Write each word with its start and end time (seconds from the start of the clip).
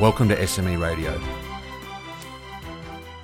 Welcome 0.00 0.26
to 0.30 0.36
SME 0.36 0.80
Radio. 0.80 1.20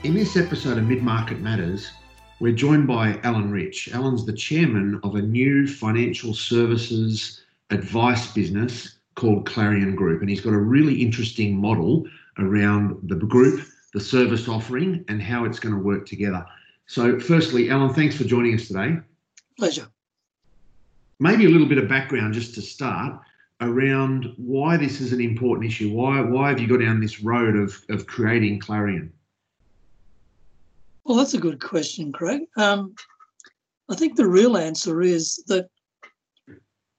In 0.04 0.12
this 0.12 0.36
episode 0.36 0.76
of 0.76 0.84
Mid 0.84 1.02
Market 1.02 1.40
Matters, 1.40 1.92
we're 2.40 2.52
joined 2.52 2.86
by 2.86 3.18
Alan 3.24 3.50
Rich. 3.50 3.88
Alan's 3.94 4.26
the 4.26 4.34
chairman 4.34 5.00
of 5.02 5.14
a 5.14 5.22
new 5.22 5.66
financial 5.66 6.34
services 6.34 7.40
advice 7.70 8.30
business 8.32 8.98
called 9.14 9.46
Clarion 9.46 9.96
Group, 9.96 10.20
and 10.20 10.28
he's 10.28 10.42
got 10.42 10.52
a 10.52 10.58
really 10.58 11.00
interesting 11.00 11.56
model 11.56 12.06
around 12.38 12.98
the 13.04 13.16
group, 13.16 13.66
the 13.94 14.00
service 14.00 14.46
offering, 14.46 15.06
and 15.08 15.22
how 15.22 15.46
it's 15.46 15.58
going 15.58 15.74
to 15.74 15.80
work 15.80 16.04
together. 16.04 16.44
So, 16.84 17.18
firstly, 17.18 17.70
Alan, 17.70 17.94
thanks 17.94 18.14
for 18.14 18.24
joining 18.24 18.54
us 18.54 18.68
today. 18.68 18.98
Pleasure. 19.58 19.88
Maybe 21.18 21.46
a 21.46 21.48
little 21.48 21.66
bit 21.66 21.78
of 21.78 21.88
background 21.88 22.34
just 22.34 22.54
to 22.56 22.60
start 22.60 23.20
around 23.60 24.32
why 24.36 24.76
this 24.76 25.00
is 25.00 25.12
an 25.12 25.20
important 25.20 25.66
issue. 25.66 25.92
Why 25.92 26.20
why 26.20 26.48
have 26.50 26.60
you 26.60 26.68
got 26.68 26.80
down 26.80 27.00
this 27.00 27.20
road 27.20 27.56
of 27.56 27.80
of 27.88 28.06
creating 28.06 28.60
Clarion? 28.60 29.12
Well, 31.04 31.16
that's 31.16 31.34
a 31.34 31.38
good 31.38 31.60
question, 31.60 32.12
Craig. 32.12 32.42
Um, 32.56 32.94
I 33.88 33.94
think 33.94 34.16
the 34.16 34.28
real 34.28 34.56
answer 34.58 35.00
is 35.00 35.42
that 35.46 35.68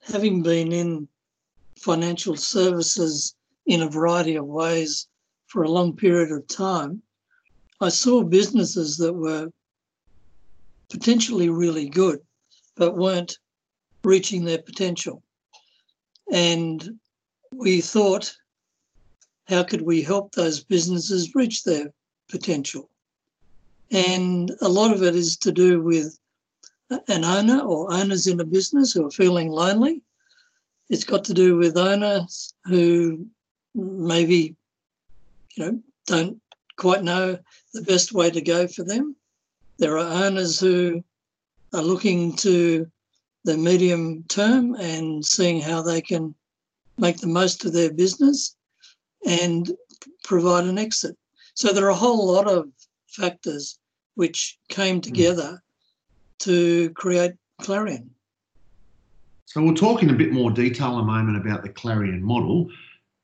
having 0.02 0.42
been 0.42 0.72
in 0.72 1.08
financial 1.78 2.36
services 2.36 3.36
in 3.68 3.84
a 3.84 3.90
variety 3.90 4.36
of 4.36 4.48
ways 4.48 5.08
for 5.46 5.64
a 5.64 5.70
long 5.70 5.96
period 5.96 6.32
of 6.32 6.48
time, 6.48 7.04
I 7.82 7.90
saw 7.90 8.24
businesses 8.24 8.98
that 8.98 9.14
were 9.14 9.50
potentially 10.90 11.50
really 11.50 11.88
good, 11.88 12.20
but 12.76 12.98
weren't 12.98 13.38
reaching 14.04 14.44
their 14.44 14.62
potential. 14.62 15.22
And 16.32 17.00
we 17.52 17.82
thought, 17.82 18.36
how 19.48 19.64
could 19.64 19.82
we 19.82 20.02
help 20.02 20.32
those 20.32 20.64
businesses 20.64 21.34
reach 21.36 21.64
their 21.64 21.92
potential? 22.30 22.90
And 23.92 24.52
a 24.62 24.70
lot 24.70 24.94
of 24.94 25.02
it 25.02 25.16
is 25.16 25.38
to 25.38 25.52
do 25.52 25.82
with 25.82 26.18
an 27.08 27.24
owner 27.24 27.60
or 27.60 27.92
owners 27.92 28.28
in 28.28 28.40
a 28.40 28.46
business 28.46 28.92
who 28.92 29.06
are 29.06 29.12
feeling 29.12 29.50
lonely. 29.50 30.02
It's 30.90 31.04
got 31.04 31.24
to 31.26 31.34
do 31.34 31.58
with 31.58 31.78
owners 31.78 32.54
who 32.66 33.28
maybe, 33.76 34.56
you 35.56 35.66
know, 35.66 35.80
don't 36.06 36.42
quite 36.78 37.04
know 37.04 37.38
the 37.74 37.82
best 37.82 38.14
way 38.14 38.32
to 38.32 38.42
go 38.42 38.68
for 38.68 38.84
them. 38.84 39.16
There 39.78 39.98
are 39.98 40.26
owners 40.26 40.60
who 40.60 41.04
are 41.74 41.82
looking 41.82 42.36
to 42.38 42.90
the 43.50 43.58
medium 43.58 44.24
term 44.28 44.76
and 44.76 45.26
seeing 45.26 45.60
how 45.60 45.82
they 45.82 46.02
can 46.02 46.36
make 47.00 47.18
the 47.18 47.28
most 47.28 47.66
of 47.66 47.74
their 47.74 47.92
business 47.92 48.56
and 49.26 49.72
provide 50.24 50.66
an 50.66 50.78
exit. 50.78 51.18
So 51.56 51.70
there 51.70 51.86
are 51.86 51.90
a 51.90 52.06
whole 52.06 52.32
lot 52.32 52.48
of 52.48 52.70
factors 53.08 53.80
which 54.14 54.60
came 54.70 54.98
hmm. 54.98 55.02
together 55.02 55.64
to 56.40 56.92
create 56.92 57.34
Clarion. 57.60 58.12
So 59.46 59.64
we'll 59.64 59.74
talk 59.74 60.04
in 60.04 60.12
a 60.12 60.14
bit 60.14 60.32
more 60.32 60.52
detail 60.52 60.94
in 60.94 61.00
a 61.00 61.08
moment 61.08 61.38
about 61.38 61.64
the 61.64 61.70
Clarion 61.70 62.22
model. 62.22 62.70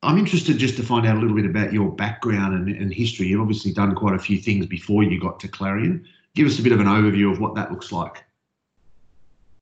I'm 0.01 0.17
interested 0.17 0.57
just 0.57 0.75
to 0.77 0.83
find 0.83 1.05
out 1.05 1.17
a 1.17 1.19
little 1.19 1.35
bit 1.35 1.45
about 1.45 1.71
your 1.71 1.91
background 1.91 2.55
and, 2.55 2.75
and 2.75 2.91
history. 2.91 3.27
You've 3.27 3.41
obviously 3.41 3.73
done 3.73 3.93
quite 3.93 4.15
a 4.15 4.19
few 4.19 4.39
things 4.39 4.65
before 4.65 5.03
you 5.03 5.19
got 5.19 5.39
to 5.41 5.47
Clarion. 5.47 6.03
Give 6.33 6.47
us 6.47 6.57
a 6.57 6.63
bit 6.63 6.73
of 6.73 6.79
an 6.79 6.87
overview 6.87 7.31
of 7.31 7.39
what 7.39 7.53
that 7.55 7.71
looks 7.71 7.91
like. 7.91 8.24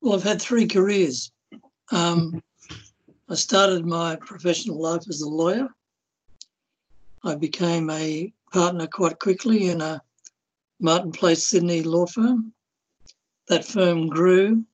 Well, 0.04 0.16
I've 0.16 0.22
had 0.22 0.42
three 0.42 0.66
careers. 0.66 1.32
Um, 1.90 2.42
I 3.30 3.36
started 3.36 3.86
my 3.86 4.16
professional 4.16 4.78
life 4.78 5.04
as 5.08 5.22
a 5.22 5.28
lawyer. 5.30 5.66
I 7.24 7.36
became 7.36 7.88
a 7.88 8.30
partner 8.52 8.86
quite 8.86 9.18
quickly 9.18 9.70
in 9.70 9.80
a 9.80 10.02
Martin 10.78 11.10
Place 11.10 11.46
Sydney 11.46 11.82
law 11.82 12.04
firm. 12.04 12.52
That 13.48 13.64
firm 13.64 14.08
grew 14.08 14.66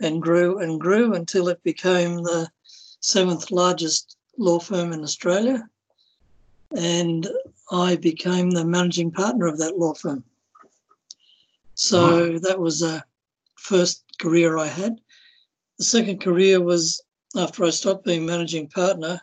and 0.00 0.22
grew 0.22 0.60
and 0.60 0.80
grew 0.80 1.12
until 1.12 1.48
it 1.48 1.62
became 1.62 2.22
the 2.22 2.48
seventh 3.00 3.50
largest 3.50 4.16
law 4.38 4.60
firm 4.60 4.94
in 4.94 5.02
Australia. 5.02 5.68
And 6.74 7.28
I 7.70 7.96
became 7.96 8.50
the 8.50 8.64
managing 8.64 9.10
partner 9.10 9.46
of 9.46 9.58
that 9.58 9.76
law 9.76 9.92
firm. 9.92 10.24
So 11.74 12.32
wow. 12.32 12.38
that 12.44 12.58
was 12.58 12.80
a 12.80 13.04
first 13.56 14.03
career 14.18 14.58
I 14.58 14.66
had. 14.66 15.00
The 15.78 15.84
second 15.84 16.20
career 16.20 16.60
was 16.60 17.02
after 17.36 17.64
I 17.64 17.70
stopped 17.70 18.04
being 18.04 18.24
managing 18.24 18.68
partner. 18.68 19.20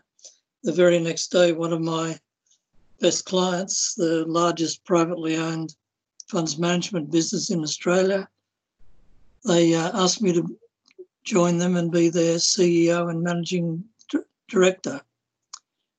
The 0.63 0.73
very 0.73 0.99
next 0.99 1.31
day, 1.31 1.53
one 1.53 1.73
of 1.73 1.81
my 1.81 2.19
best 2.99 3.25
clients, 3.25 3.95
the 3.95 4.25
largest 4.25 4.83
privately 4.85 5.37
owned 5.37 5.75
funds 6.27 6.57
management 6.57 7.11
business 7.11 7.49
in 7.49 7.61
Australia, 7.61 8.29
they 9.43 9.73
uh, 9.73 9.91
asked 9.93 10.21
me 10.21 10.33
to 10.33 10.57
join 11.23 11.57
them 11.57 11.75
and 11.75 11.91
be 11.91 12.09
their 12.09 12.37
CEO 12.37 13.09
and 13.09 13.21
managing 13.21 13.83
director, 14.47 15.01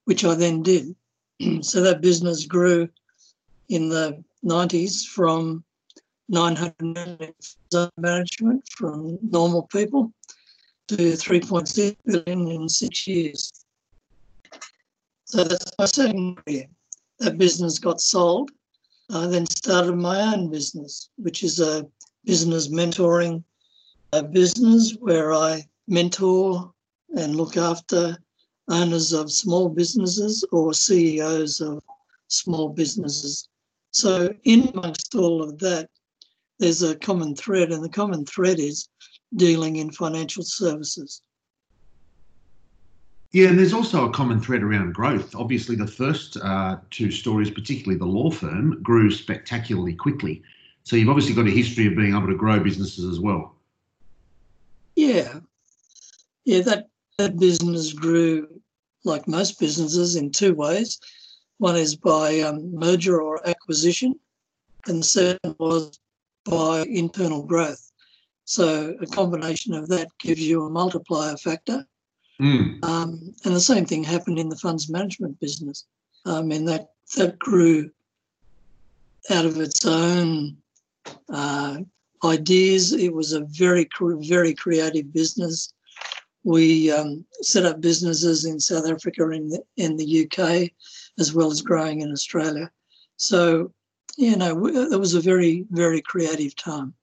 which 0.04 0.24
I 0.24 0.34
then 0.34 0.62
did. 0.62 0.94
so 1.62 1.80
that 1.82 2.00
business 2.00 2.46
grew 2.46 2.88
in 3.68 3.88
the 3.88 4.22
90s 4.44 5.04
from 5.06 5.64
900 6.32 6.74
million 6.82 7.34
management 7.96 8.68
from 8.76 9.18
normal 9.22 9.62
people 9.68 10.12
to 10.88 10.96
3.6 10.96 11.96
billion 12.04 12.48
in 12.48 12.68
six 12.68 13.06
years. 13.06 13.64
So 15.24 15.44
that's 15.44 15.70
my 15.78 15.84
second 15.84 16.44
career. 16.44 16.66
That 17.20 17.38
business 17.38 17.78
got 17.78 18.00
sold. 18.00 18.50
I 19.10 19.26
then 19.26 19.46
started 19.46 19.94
my 19.94 20.20
own 20.20 20.50
business, 20.50 21.10
which 21.16 21.44
is 21.44 21.60
a 21.60 21.86
business 22.24 22.68
mentoring 22.68 23.44
a 24.12 24.22
business 24.22 24.94
where 25.00 25.32
I 25.32 25.64
mentor 25.88 26.72
and 27.16 27.34
look 27.34 27.56
after 27.56 28.18
owners 28.68 29.12
of 29.12 29.32
small 29.32 29.68
businesses 29.68 30.44
or 30.52 30.74
CEOs 30.74 31.60
of 31.60 31.82
small 32.28 32.68
businesses. 32.68 33.48
So, 33.90 34.34
in 34.44 34.68
amongst 34.68 35.14
all 35.14 35.42
of 35.42 35.58
that, 35.58 35.88
there's 36.62 36.82
a 36.82 36.94
common 36.94 37.34
thread, 37.34 37.72
and 37.72 37.82
the 37.82 37.88
common 37.88 38.24
thread 38.24 38.60
is 38.60 38.88
dealing 39.34 39.76
in 39.76 39.90
financial 39.90 40.44
services. 40.44 41.20
Yeah, 43.32 43.48
and 43.48 43.58
there's 43.58 43.72
also 43.72 44.08
a 44.08 44.12
common 44.12 44.40
thread 44.40 44.62
around 44.62 44.94
growth. 44.94 45.34
Obviously, 45.34 45.74
the 45.74 45.88
first 45.88 46.36
uh, 46.36 46.76
two 46.90 47.10
stories, 47.10 47.50
particularly 47.50 47.98
the 47.98 48.04
law 48.04 48.30
firm, 48.30 48.80
grew 48.80 49.10
spectacularly 49.10 49.94
quickly. 49.94 50.40
So 50.84 50.94
you've 50.94 51.08
obviously 51.08 51.34
got 51.34 51.48
a 51.48 51.50
history 51.50 51.88
of 51.88 51.96
being 51.96 52.14
able 52.14 52.28
to 52.28 52.36
grow 52.36 52.60
businesses 52.60 53.06
as 53.06 53.18
well. 53.18 53.56
Yeah, 54.94 55.40
yeah, 56.44 56.60
that 56.60 56.86
that 57.18 57.40
business 57.40 57.92
grew 57.92 58.46
like 59.04 59.26
most 59.26 59.58
businesses 59.58 60.14
in 60.14 60.30
two 60.30 60.54
ways. 60.54 61.00
One 61.58 61.74
is 61.74 61.96
by 61.96 62.40
um, 62.40 62.72
merger 62.72 63.20
or 63.20 63.44
acquisition, 63.48 64.14
and 64.86 65.00
the 65.00 65.04
second 65.04 65.56
was 65.58 65.98
by 66.44 66.84
internal 66.88 67.42
growth. 67.42 67.92
So 68.44 68.96
a 69.00 69.06
combination 69.06 69.74
of 69.74 69.88
that 69.88 70.08
gives 70.18 70.40
you 70.40 70.64
a 70.64 70.70
multiplier 70.70 71.36
factor. 71.36 71.86
Mm. 72.40 72.84
Um, 72.84 73.34
and 73.44 73.54
the 73.54 73.60
same 73.60 73.86
thing 73.86 74.02
happened 74.02 74.38
in 74.38 74.48
the 74.48 74.56
funds 74.56 74.88
management 74.88 75.38
business. 75.40 75.86
I 76.26 76.42
mean, 76.42 76.64
that, 76.66 76.90
that 77.16 77.38
grew 77.38 77.90
out 79.30 79.44
of 79.44 79.58
its 79.60 79.86
own 79.86 80.56
uh, 81.28 81.78
ideas. 82.24 82.92
It 82.92 83.12
was 83.12 83.32
a 83.32 83.44
very, 83.44 83.88
very 84.00 84.54
creative 84.54 85.12
business. 85.12 85.72
We 86.44 86.90
um, 86.90 87.24
set 87.42 87.64
up 87.64 87.80
businesses 87.80 88.44
in 88.44 88.58
South 88.58 88.88
Africa 88.88 89.28
and 89.28 89.52
in, 89.52 89.62
in 89.76 89.96
the 89.96 90.24
UK, 90.24 90.70
as 91.18 91.32
well 91.32 91.50
as 91.50 91.62
growing 91.62 92.00
in 92.00 92.10
Australia. 92.10 92.70
So 93.16 93.72
you 94.16 94.36
know, 94.36 94.66
it 94.66 94.98
was 94.98 95.14
a 95.14 95.20
very, 95.20 95.66
very 95.70 96.00
creative 96.00 96.54
time. 96.56 96.94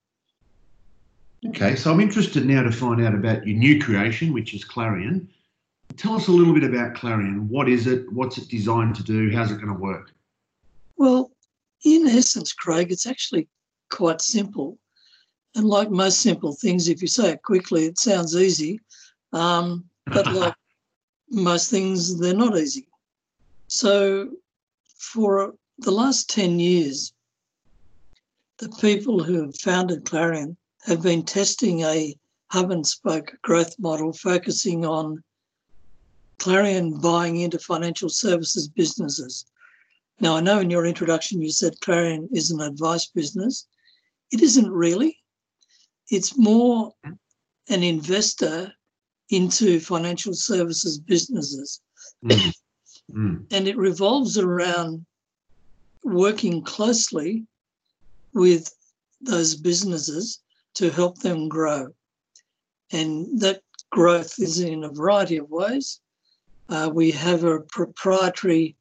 Okay, 1.47 1.75
so 1.75 1.91
I'm 1.91 2.01
interested 2.01 2.45
now 2.45 2.63
to 2.63 2.71
find 2.71 3.06
out 3.06 3.15
about 3.15 3.47
your 3.47 3.57
new 3.57 3.79
creation, 3.79 4.33
which 4.33 4.53
is 4.53 4.63
Clarion. 4.63 5.29
Tell 5.95 6.13
us 6.13 6.27
a 6.27 6.31
little 6.31 6.53
bit 6.53 6.63
about 6.63 6.95
Clarion. 6.95 7.47
What 7.50 7.69
is 7.69 7.88
it? 7.88 8.11
What's 8.11 8.38
it 8.38 8.50
designed 8.50 8.95
to 8.95 9.03
do? 9.03 9.31
How's 9.31 9.51
it 9.51 9.56
going 9.56 9.73
to 9.73 9.73
work? 9.73 10.11
Well, 10.97 11.31
in 11.85 12.07
essence, 12.07 12.51
Craig, 12.53 12.91
it's 12.91 13.07
actually 13.07 13.47
quite 13.89 14.21
simple. 14.21 14.77
And 15.56 15.65
like 15.65 15.89
most 15.89 16.19
simple 16.19 16.53
things, 16.53 16.89
if 16.89 17.01
you 17.01 17.07
say 17.07 17.31
it 17.31 17.44
quickly, 17.44 17.85
it 17.85 17.97
sounds 17.97 18.35
easy. 18.35 18.81
Um, 19.33 19.85
but 20.06 20.27
like 20.33 20.56
most 21.31 21.71
things, 21.71 22.19
they're 22.19 22.35
not 22.35 22.57
easy. 22.57 22.88
So 23.67 24.29
for 24.97 25.56
the 25.79 25.91
last 25.91 26.29
10 26.29 26.59
years, 26.59 27.13
the 28.57 28.69
people 28.81 29.23
who 29.23 29.41
have 29.41 29.55
founded 29.55 30.05
Clarion 30.05 30.57
have 30.85 31.01
been 31.01 31.23
testing 31.23 31.81
a 31.81 32.15
hub 32.51 32.71
and 32.71 32.85
spoke 32.85 33.37
growth 33.41 33.75
model 33.79 34.11
focusing 34.11 34.85
on 34.85 35.23
Clarion 36.37 36.99
buying 36.99 37.37
into 37.37 37.59
financial 37.59 38.09
services 38.09 38.67
businesses. 38.67 39.45
Now, 40.19 40.35
I 40.35 40.41
know 40.41 40.59
in 40.59 40.69
your 40.69 40.85
introduction 40.85 41.41
you 41.41 41.51
said 41.51 41.79
Clarion 41.81 42.27
is 42.33 42.51
an 42.51 42.61
advice 42.61 43.07
business. 43.07 43.65
It 44.31 44.41
isn't 44.41 44.69
really. 44.69 45.17
It's 46.09 46.37
more 46.37 46.93
an 47.69 47.83
investor 47.83 48.73
into 49.29 49.79
financial 49.79 50.33
services 50.33 50.99
businesses. 50.99 51.81
Mm. 52.25 52.53
Mm. 53.11 53.45
And 53.51 53.67
it 53.67 53.77
revolves 53.77 54.37
around 54.37 55.05
working 56.03 56.61
closely 56.63 57.45
with 58.33 58.73
those 59.21 59.55
businesses 59.55 60.39
to 60.75 60.89
help 60.89 61.19
them 61.19 61.49
grow. 61.49 61.87
And 62.91 63.39
that 63.41 63.61
growth 63.91 64.39
is 64.39 64.59
in 64.59 64.83
a 64.83 64.89
variety 64.89 65.37
of 65.37 65.49
ways. 65.49 65.99
Uh, 66.69 66.89
we 66.93 67.11
have 67.11 67.43
a 67.43 67.59
proprietary 67.61 68.75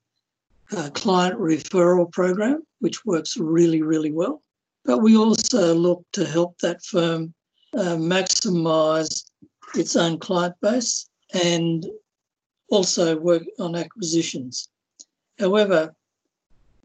uh, 0.76 0.90
client 0.90 1.38
referral 1.38 2.10
program, 2.12 2.62
which 2.80 3.04
works 3.04 3.36
really, 3.36 3.82
really 3.82 4.12
well. 4.12 4.42
But 4.84 4.98
we 4.98 5.16
also 5.16 5.74
look 5.74 6.04
to 6.12 6.24
help 6.24 6.58
that 6.58 6.84
firm 6.84 7.34
uh, 7.74 7.96
maximize 7.96 9.30
its 9.74 9.96
own 9.96 10.18
client 10.18 10.54
base 10.60 11.08
and 11.34 11.86
also 12.70 13.18
work 13.18 13.42
on 13.58 13.74
acquisitions. 13.74 14.68
However, 15.38 15.94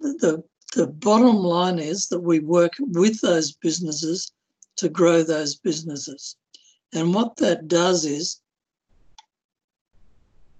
the, 0.03 0.43
the 0.75 0.87
bottom 0.87 1.37
line 1.37 1.79
is 1.79 2.07
that 2.09 2.19
we 2.19 2.39
work 2.39 2.73
with 2.79 3.21
those 3.21 3.53
businesses 3.53 4.31
to 4.77 4.89
grow 4.89 5.23
those 5.23 5.55
businesses. 5.55 6.35
And 6.93 7.13
what 7.13 7.37
that 7.37 7.67
does 7.67 8.05
is 8.05 8.41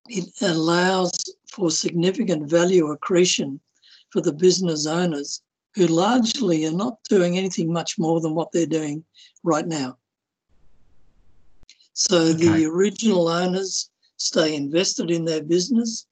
it 0.10 0.30
allows 0.42 1.12
for 1.52 1.70
significant 1.70 2.50
value 2.50 2.88
accretion 2.92 3.60
for 4.10 4.22
the 4.22 4.34
business 4.34 4.86
owners 4.86 5.42
who 5.76 5.88
largely 5.88 6.66
are 6.66 6.72
not 6.72 6.98
doing 7.10 7.38
anything 7.38 7.72
much 7.72 7.98
more 7.98 8.22
than 8.22 8.36
what 8.36 8.52
they're 8.52 8.66
doing 8.66 9.04
right 9.44 9.68
now. 9.68 9.98
So 11.94 12.18
okay. 12.18 12.34
the 12.34 12.66
original 12.66 13.28
owners 13.28 13.90
stay 14.18 14.56
invested 14.56 15.12
in 15.12 15.26
their 15.26 15.44
business. 15.44 16.06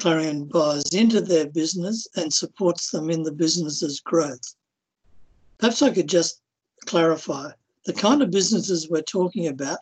Clarion 0.00 0.46
buys 0.46 0.94
into 0.94 1.20
their 1.20 1.46
business 1.46 2.08
and 2.16 2.32
supports 2.32 2.90
them 2.90 3.10
in 3.10 3.22
the 3.22 3.32
business's 3.32 4.00
growth. 4.00 4.54
Perhaps 5.58 5.82
I 5.82 5.90
could 5.90 6.08
just 6.08 6.40
clarify 6.86 7.50
the 7.86 7.92
kind 7.92 8.22
of 8.22 8.30
businesses 8.30 8.88
we're 8.88 9.02
talking 9.02 9.48
about 9.48 9.78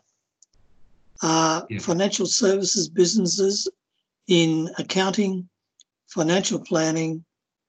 are 1.22 1.66
yeah. 1.68 1.78
financial 1.78 2.26
services 2.26 2.88
businesses 2.88 3.68
in 4.28 4.70
accounting, 4.78 5.48
financial 6.06 6.60
planning, 6.60 7.24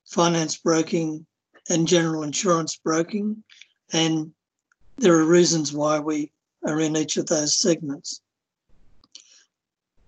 finance 0.05 0.57
broking, 0.57 1.25
and 1.69 1.87
general 1.87 2.23
insurance 2.23 2.75
broking. 2.77 3.43
And 3.91 4.31
there 4.97 5.13
are 5.13 5.25
reasons 5.25 5.73
why 5.73 5.99
we 5.99 6.31
are 6.65 6.79
in 6.79 6.95
each 6.95 7.17
of 7.17 7.27
those 7.27 7.59
segments. 7.59 8.21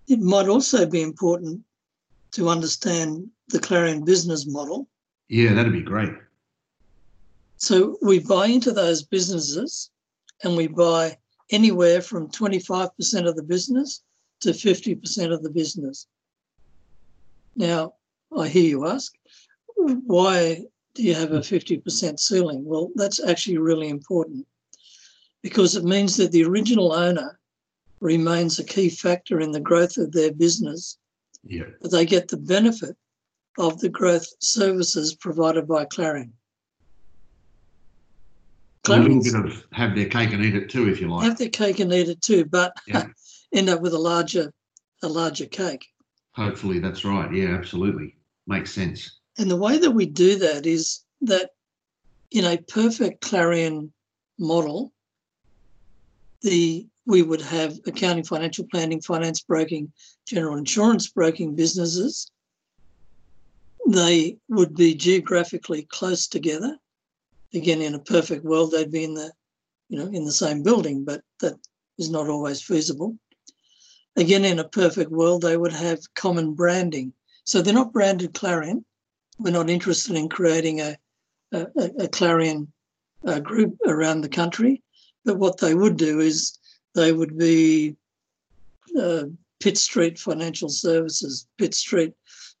It 0.08 0.20
might 0.20 0.48
also 0.48 0.86
be 0.86 1.02
important 1.02 1.62
to 2.32 2.48
understand 2.48 3.28
the 3.48 3.60
Clarion 3.60 4.04
business 4.04 4.46
model. 4.46 4.88
Yeah, 5.28 5.54
that'd 5.54 5.72
be 5.72 5.82
great. 5.82 6.12
So 7.56 7.96
we 8.02 8.18
buy 8.18 8.46
into 8.46 8.72
those 8.72 9.02
businesses 9.02 9.90
and 10.42 10.56
we 10.56 10.66
buy 10.66 11.16
anywhere 11.50 12.00
from 12.00 12.28
25% 12.28 13.28
of 13.28 13.36
the 13.36 13.42
business 13.42 14.02
to 14.40 14.50
50% 14.50 15.32
of 15.32 15.42
the 15.42 15.50
business. 15.50 16.06
Now, 17.54 17.94
I 18.36 18.48
hear 18.48 18.64
you 18.64 18.86
ask, 18.86 19.12
why 19.76 20.64
do 20.94 21.02
you 21.02 21.14
have 21.14 21.32
a 21.32 21.40
50% 21.40 22.18
ceiling? 22.18 22.64
Well, 22.64 22.90
that's 22.94 23.22
actually 23.22 23.58
really 23.58 23.88
important 23.88 24.46
because 25.42 25.76
it 25.76 25.84
means 25.84 26.16
that 26.16 26.32
the 26.32 26.44
original 26.44 26.92
owner 26.92 27.38
remains 28.00 28.58
a 28.58 28.64
key 28.64 28.88
factor 28.88 29.40
in 29.40 29.52
the 29.52 29.60
growth 29.60 29.96
of 29.96 30.12
their 30.12 30.32
business. 30.32 30.98
Yeah. 31.44 31.64
But 31.80 31.90
they 31.90 32.06
get 32.06 32.28
the 32.28 32.36
benefit 32.36 32.96
of 33.58 33.80
the 33.80 33.88
growth 33.88 34.26
services 34.40 35.14
provided 35.14 35.66
by 35.68 35.84
Clarion. 35.84 36.32
a 38.88 38.96
little 38.96 39.22
bit 39.22 39.34
of 39.34 39.64
have 39.72 39.94
their 39.94 40.08
cake 40.08 40.32
and 40.32 40.44
eat 40.44 40.56
it 40.56 40.68
too, 40.68 40.88
if 40.88 41.00
you 41.00 41.08
like. 41.08 41.24
Have 41.24 41.38
their 41.38 41.48
cake 41.48 41.80
and 41.80 41.92
eat 41.92 42.08
it 42.08 42.22
too, 42.22 42.44
but 42.44 42.76
yeah. 42.86 43.06
end 43.52 43.68
up 43.68 43.80
with 43.80 43.92
a 43.92 43.98
larger, 43.98 44.52
a 45.02 45.08
larger 45.08 45.46
cake. 45.46 45.86
Hopefully, 46.34 46.78
that's 46.78 47.04
right. 47.04 47.32
Yeah, 47.32 47.48
absolutely, 47.54 48.16
makes 48.46 48.72
sense. 48.72 49.18
And 49.38 49.50
the 49.50 49.56
way 49.56 49.78
that 49.78 49.90
we 49.90 50.06
do 50.06 50.36
that 50.38 50.66
is 50.66 51.00
that 51.22 51.50
in 52.30 52.44
a 52.44 52.56
perfect 52.56 53.20
Clarion 53.20 53.92
model, 54.38 54.92
the 56.40 56.86
we 57.06 57.22
would 57.22 57.40
have 57.40 57.78
accounting, 57.86 58.24
financial 58.24 58.66
planning, 58.70 59.00
finance 59.00 59.40
broking, 59.40 59.92
general 60.26 60.56
insurance 60.56 61.08
broking 61.08 61.54
businesses. 61.54 62.30
They 63.88 64.36
would 64.48 64.76
be 64.76 64.94
geographically 64.94 65.82
close 65.82 66.28
together. 66.28 66.78
Again, 67.54 67.82
in 67.82 67.94
a 67.94 67.98
perfect 67.98 68.44
world, 68.44 68.70
they'd 68.70 68.90
be 68.90 69.04
in 69.04 69.14
the, 69.14 69.32
you 69.88 69.98
know, 69.98 70.06
in 70.06 70.24
the 70.24 70.32
same 70.32 70.62
building, 70.62 71.04
but 71.04 71.22
that 71.40 71.54
is 71.98 72.08
not 72.10 72.28
always 72.28 72.62
feasible. 72.62 73.18
Again, 74.16 74.44
in 74.44 74.58
a 74.58 74.68
perfect 74.68 75.10
world, 75.10 75.42
they 75.42 75.56
would 75.56 75.72
have 75.72 76.14
common 76.14 76.54
branding. 76.54 77.12
So 77.44 77.60
they're 77.60 77.74
not 77.74 77.92
branded 77.92 78.34
Clarion. 78.34 78.84
We're 79.38 79.50
not 79.50 79.70
interested 79.70 80.14
in 80.14 80.28
creating 80.28 80.80
a, 80.80 80.96
a, 81.52 81.66
a 81.98 82.08
Clarion 82.08 82.72
uh, 83.26 83.40
group 83.40 83.76
around 83.86 84.20
the 84.20 84.28
country. 84.28 84.82
But 85.24 85.38
what 85.38 85.58
they 85.58 85.74
would 85.74 85.96
do 85.96 86.20
is 86.20 86.58
they 86.94 87.12
would 87.12 87.38
be 87.38 87.96
uh, 88.98 89.24
Pitt 89.60 89.78
Street 89.78 90.18
Financial 90.18 90.68
Services, 90.68 91.46
Pitt 91.58 91.74
Street 91.74 92.12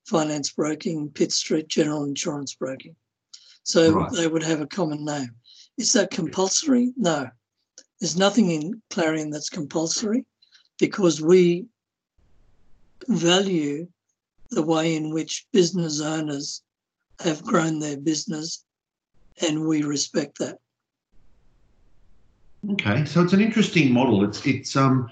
Finance 0.06 0.52
Broking, 0.52 1.10
Pitt 1.10 1.32
Street 1.32 1.68
General 1.68 2.04
Insurance 2.04 2.54
Broking. 2.54 2.96
So 3.64 3.92
right. 3.92 4.12
they 4.12 4.26
would 4.26 4.42
have 4.42 4.60
a 4.60 4.66
common 4.66 5.04
name. 5.04 5.30
Is 5.78 5.92
that 5.92 6.10
compulsory? 6.10 6.92
No. 6.96 7.28
There's 8.00 8.16
nothing 8.16 8.50
in 8.50 8.82
Clarion 8.90 9.30
that's 9.30 9.48
compulsory 9.48 10.24
because 10.78 11.22
we 11.22 11.66
value 13.08 13.86
the 14.50 14.62
way 14.62 14.96
in 14.96 15.12
which 15.12 15.46
business 15.52 16.00
owners 16.00 16.62
have 17.20 17.44
grown 17.44 17.78
their 17.78 17.96
business 17.96 18.64
and 19.46 19.66
we 19.66 19.82
respect 19.82 20.38
that. 20.38 20.58
Okay, 22.70 23.04
so 23.04 23.20
it's 23.22 23.32
an 23.32 23.40
interesting 23.40 23.92
model. 23.92 24.22
It's 24.24 24.44
it's 24.46 24.76
um 24.76 25.10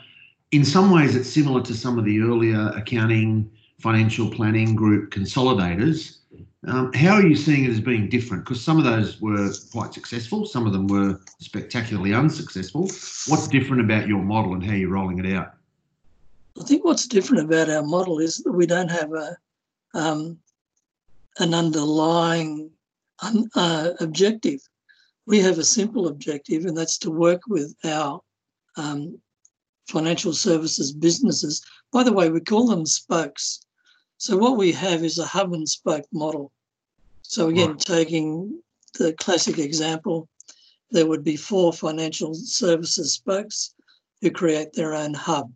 in 0.53 0.65
some 0.65 0.91
ways 0.91 1.17
it's 1.17 1.29
similar 1.29 1.63
to 1.63 1.75
some 1.75 1.99
of 1.99 2.05
the 2.05 2.21
earlier 2.21 2.69
accounting, 2.77 3.51
financial 3.81 4.31
planning 4.31 4.75
group 4.75 5.11
consolidators. 5.11 6.19
Um, 6.67 6.93
how 6.93 7.15
are 7.15 7.27
you 7.27 7.35
seeing 7.35 7.65
it 7.65 7.71
as 7.71 7.81
being 7.81 8.09
different? 8.09 8.45
Because 8.45 8.63
some 8.63 8.79
of 8.79 8.85
those 8.85 9.21
were 9.21 9.51
quite 9.73 9.95
successful, 9.95 10.45
some 10.45 10.67
of 10.67 10.73
them 10.73 10.87
were 10.89 11.19
spectacularly 11.39 12.13
unsuccessful. 12.13 12.83
What's 12.83 13.49
different 13.49 13.81
about 13.81 14.07
your 14.07 14.23
model 14.23 14.53
and 14.53 14.65
how 14.65 14.75
you're 14.75 14.91
rolling 14.91 15.25
it 15.25 15.35
out? 15.35 15.55
I 16.61 16.65
think 16.65 16.85
what's 16.85 17.07
different 17.07 17.45
about 17.45 17.71
our 17.71 17.83
model 17.83 18.19
is 18.19 18.39
that 18.39 18.53
we 18.53 18.67
don't 18.67 18.91
have 18.91 19.13
a 19.13 19.37
um, 19.95 20.39
an 21.39 21.55
underlying 21.55 22.71
un, 23.23 23.49
uh, 23.55 23.93
objective 24.01 24.61
we 25.31 25.39
have 25.39 25.59
a 25.59 25.65
simple 25.65 26.09
objective, 26.09 26.65
and 26.65 26.77
that's 26.77 26.99
to 26.99 27.11
work 27.13 27.43
with 27.47 27.77
our 27.85 28.21
um, 28.77 29.17
financial 29.87 30.33
services 30.33 30.93
businesses. 30.93 31.65
By 31.93 32.03
the 32.03 32.13
way, 32.13 32.31
we 32.31 32.41
call 32.41 32.67
them 32.67 32.85
spokes. 32.85 33.61
So 34.19 34.37
what 34.37 34.57
we 34.57 34.73
have 34.73 35.05
is 35.05 35.19
a 35.19 35.25
hub 35.25 35.53
and 35.53 35.69
spoke 35.69 36.05
model. 36.13 36.51
So 37.23 37.47
again, 37.47 37.71
right. 37.71 37.79
taking 37.79 38.61
the 38.99 39.13
classic 39.13 39.59
example, 39.59 40.29
there 40.91 41.07
would 41.07 41.23
be 41.23 41.37
four 41.37 41.73
financial 41.73 42.35
services 42.35 43.15
spokes 43.15 43.73
who 44.21 44.33
create 44.33 44.73
their 44.73 44.95
own 44.95 45.15
hub. 45.15 45.53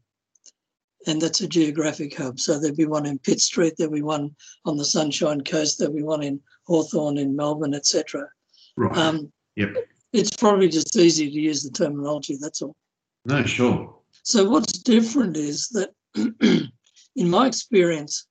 and 1.08 1.20
that's 1.20 1.40
a 1.40 1.48
geographic 1.48 2.16
hub. 2.16 2.38
So 2.38 2.60
there'd 2.60 2.76
be 2.76 2.86
one 2.86 3.06
in 3.06 3.18
Pitt 3.18 3.40
Street, 3.40 3.74
there'd 3.76 3.92
be 3.92 4.02
one 4.02 4.36
on 4.64 4.76
the 4.76 4.84
Sunshine 4.84 5.42
Coast, 5.42 5.80
there'd 5.80 5.96
be 5.96 6.04
one 6.14 6.22
in 6.22 6.40
Hawthorn, 6.68 7.18
in 7.18 7.34
Melbourne, 7.34 7.74
etc. 7.74 8.28
Right. 8.76 8.96
Um, 8.96 9.32
Yep. 9.56 9.88
It's 10.12 10.36
probably 10.36 10.68
just 10.68 10.96
easy 10.96 11.30
to 11.30 11.40
use 11.40 11.62
the 11.62 11.70
terminology. 11.70 12.36
That's 12.40 12.62
all. 12.62 12.76
no, 13.24 13.44
sure. 13.44 13.94
So 14.22 14.48
what's 14.48 14.78
different 14.78 15.36
is 15.36 15.68
that, 15.70 15.90
in 17.16 17.30
my 17.30 17.46
experience, 17.46 18.26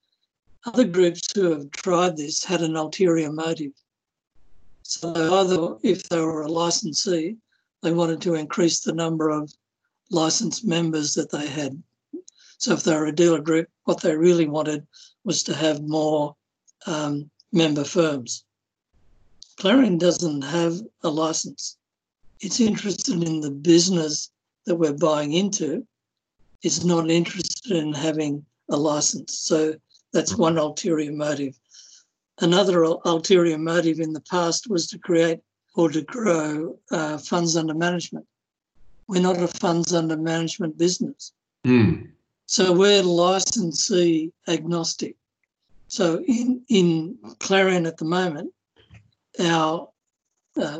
other 0.65 0.85
groups 0.85 1.31
who 1.35 1.51
have 1.51 1.69
tried 1.71 2.17
this 2.17 2.43
had 2.43 2.61
an 2.61 2.75
ulterior 2.75 3.31
motive. 3.31 3.71
So 4.83 5.11
either 5.41 5.77
if 5.83 6.09
they 6.09 6.19
were 6.19 6.43
a 6.43 6.47
licensee, 6.47 7.37
they 7.81 7.91
wanted 7.91 8.21
to 8.21 8.35
increase 8.35 8.79
the 8.79 8.93
number 8.93 9.29
of 9.29 9.53
licensed 10.09 10.65
members 10.65 11.13
that 11.15 11.31
they 11.31 11.47
had. 11.47 11.81
So 12.57 12.73
if 12.73 12.83
they 12.83 12.95
were 12.95 13.07
a 13.07 13.15
dealer 13.15 13.41
group, 13.41 13.67
what 13.83 14.01
they 14.01 14.15
really 14.15 14.47
wanted 14.47 14.87
was 15.25 15.43
to 15.43 15.55
have 15.55 15.81
more 15.81 16.35
um, 16.85 17.29
member 17.51 17.83
firms. 17.83 18.45
Clarion 19.57 19.98
doesn't 19.98 20.41
have 20.41 20.81
a 21.03 21.10
license. 21.10 21.77
It's 22.39 22.60
interested 22.60 23.24
in 23.24 23.39
the 23.39 23.51
business 23.51 24.29
that 24.65 24.75
we're 24.75 24.93
buying 24.93 25.33
into. 25.33 25.86
It's 26.62 26.83
not 26.83 27.10
interested 27.10 27.72
in 27.77 27.93
having 27.93 28.45
a 28.69 28.77
license. 28.77 29.38
So 29.38 29.75
that's 30.12 30.36
one 30.36 30.57
ulterior 30.57 31.12
motive. 31.12 31.55
Another 32.39 32.83
ulterior 32.83 33.57
motive 33.57 34.00
in 34.00 34.13
the 34.13 34.22
past 34.22 34.69
was 34.69 34.88
to 34.88 35.00
create 35.00 35.39
or 35.75 35.89
to 35.89 36.01
grow 36.03 36.77
uh, 36.91 37.17
funds 37.17 37.55
under 37.55 37.74
management. 37.74 38.25
We're 39.07 39.22
not 39.22 39.41
a 39.41 39.48
funds 39.48 39.93
under 39.93 40.17
management 40.17 40.77
business. 40.77 41.33
Mm. 41.65 42.10
So 42.45 42.74
we're 42.74 43.03
licensee 43.03 44.31
agnostic. 44.48 45.15
So 45.88 46.24
in, 46.27 46.62
in 46.69 47.17
Clarion 47.39 47.86
at 47.86 47.98
the 47.98 48.05
moment, 48.05 48.51
our 49.39 49.89
uh, 50.59 50.79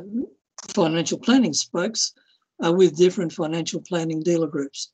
financial 0.70 1.18
planning 1.20 1.54
spokes 1.54 2.14
are 2.62 2.74
with 2.74 2.96
different 2.98 3.32
financial 3.32 3.82
planning 3.82 4.22
dealer 4.22 4.48
groups. 4.48 4.92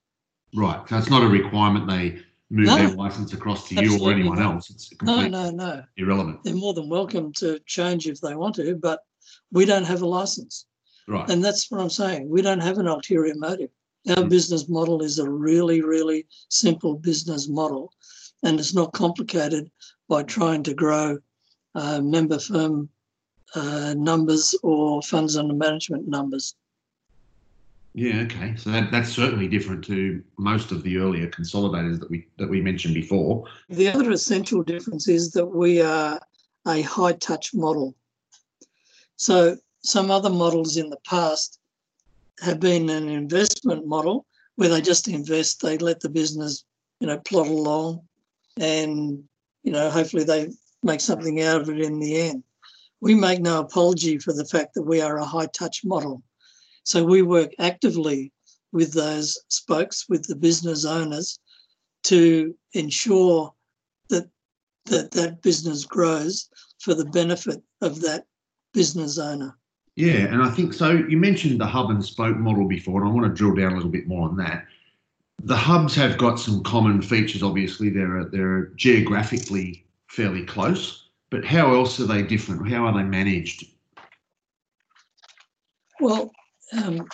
Right. 0.55 0.87
So 0.89 0.97
it's 0.97 1.09
not 1.09 1.23
a 1.23 1.27
requirement 1.27 1.87
they 1.87 2.21
move 2.49 2.67
No. 2.67 2.75
their 2.77 2.89
license 2.95 3.33
across 3.33 3.67
to 3.69 3.75
you 3.83 4.01
or 4.01 4.11
anyone 4.11 4.39
not. 4.39 4.55
else. 4.55 4.69
It's 4.71 4.91
No, 5.03 5.27
no, 5.27 5.51
no. 5.51 5.83
irrelevant. 5.97 6.43
They're 6.43 6.55
more 6.55 6.73
than 6.73 6.89
welcome 6.89 7.31
to 7.33 7.59
change 7.67 8.07
if 8.07 8.19
they 8.21 8.35
want 8.35 8.55
to, 8.55 8.75
but 8.75 9.01
we 9.51 9.65
don't 9.65 9.83
have 9.83 10.01
a 10.01 10.07
license. 10.07 10.65
Right. 11.07 11.29
And 11.29 11.43
that's 11.43 11.69
what 11.69 11.81
I'm 11.81 11.89
saying. 11.89 12.29
We 12.29 12.41
don't 12.41 12.61
have 12.61 12.77
an 12.79 12.87
ulterior 12.87 13.35
motive. 13.35 13.69
Our 14.09 14.23
Mm. 14.23 14.29
business 14.29 14.69
model 14.69 15.03
is 15.03 15.19
a 15.19 15.29
really, 15.29 15.81
really 15.81 16.25
simple 16.49 16.95
business 16.95 17.47
model, 17.49 17.93
and 18.43 18.59
it's 18.59 18.73
not 18.73 18.93
complicated 18.93 19.69
by 20.07 20.23
trying 20.23 20.63
to 20.63 20.73
grow 20.73 21.19
uh, 21.75 22.01
member 22.01 22.39
firm 22.39 22.89
uh, 23.55 23.93
numbers 23.97 24.55
or 24.63 25.01
funds 25.01 25.37
under 25.37 25.53
management 25.53 26.07
numbers. 26.07 26.55
Yeah, 27.93 28.21
okay. 28.21 28.53
So 28.55 28.69
that, 28.69 28.91
that's 28.91 29.09
certainly 29.09 29.47
different 29.47 29.83
to 29.85 30.23
most 30.37 30.71
of 30.71 30.83
the 30.83 30.97
earlier 30.97 31.27
consolidators 31.27 31.99
that 31.99 32.09
we 32.09 32.27
that 32.37 32.47
we 32.47 32.61
mentioned 32.61 32.93
before. 32.93 33.45
The 33.69 33.89
other 33.89 34.11
essential 34.11 34.61
difference 34.63 35.07
is 35.07 35.31
that 35.31 35.45
we 35.45 35.81
are 35.81 36.19
a 36.67 36.81
high 36.83 37.13
touch 37.13 37.53
model. 37.53 37.95
So, 39.15 39.57
some 39.83 40.11
other 40.11 40.29
models 40.29 40.77
in 40.77 40.89
the 40.89 40.99
past 41.05 41.59
have 42.41 42.59
been 42.59 42.89
an 42.89 43.09
investment 43.09 43.85
model 43.87 44.25
where 44.55 44.69
they 44.69 44.81
just 44.81 45.07
invest, 45.07 45.61
they 45.61 45.77
let 45.77 45.99
the 45.99 46.09
business, 46.09 46.65
you 46.99 47.07
know, 47.07 47.17
plod 47.19 47.47
along 47.47 48.01
and, 48.57 49.23
you 49.63 49.71
know, 49.71 49.89
hopefully 49.89 50.23
they 50.23 50.49
make 50.83 51.01
something 51.01 51.41
out 51.41 51.61
of 51.61 51.69
it 51.69 51.79
in 51.79 51.99
the 51.99 52.21
end. 52.21 52.43
We 53.01 53.15
make 53.15 53.41
no 53.41 53.59
apology 53.59 54.17
for 54.17 54.33
the 54.33 54.45
fact 54.45 54.73
that 54.73 54.83
we 54.83 55.01
are 55.01 55.17
a 55.17 55.25
high 55.25 55.47
touch 55.47 55.81
model. 55.85 56.21
So, 56.83 57.03
we 57.03 57.21
work 57.21 57.51
actively 57.59 58.31
with 58.71 58.93
those 58.93 59.37
spokes, 59.47 60.07
with 60.09 60.27
the 60.27 60.35
business 60.35 60.85
owners 60.85 61.39
to 62.03 62.55
ensure 62.73 63.53
that 64.09 64.29
that 64.85 65.11
that 65.11 65.41
business 65.41 65.85
grows 65.85 66.49
for 66.79 66.93
the 66.93 67.05
benefit 67.05 67.61
of 67.81 68.01
that 68.01 68.25
business 68.73 69.17
owner. 69.17 69.57
Yeah, 69.95 70.31
and 70.31 70.41
I 70.41 70.49
think 70.49 70.73
so. 70.73 70.91
You 70.91 71.17
mentioned 71.17 71.59
the 71.59 71.65
hub 71.65 71.89
and 71.89 72.03
spoke 72.03 72.37
model 72.37 72.67
before, 72.67 73.01
and 73.01 73.09
I 73.09 73.13
want 73.13 73.27
to 73.27 73.33
drill 73.33 73.55
down 73.55 73.73
a 73.73 73.75
little 73.75 73.91
bit 73.91 74.07
more 74.07 74.29
on 74.29 74.37
that. 74.37 74.65
The 75.43 75.57
hubs 75.57 75.95
have 75.95 76.17
got 76.17 76.39
some 76.39 76.63
common 76.63 77.01
features. 77.01 77.43
Obviously, 77.43 77.89
they're 77.89 78.25
they're 78.25 78.67
geographically 78.75 79.85
fairly 80.07 80.45
close, 80.45 81.08
but 81.29 81.45
how 81.45 81.73
else 81.73 81.99
are 81.99 82.05
they 82.05 82.23
different? 82.23 82.69
How 82.69 82.85
are 82.85 82.93
they 82.93 83.03
managed? 83.03 83.65
Well, 85.99 86.31
um, 86.73 87.07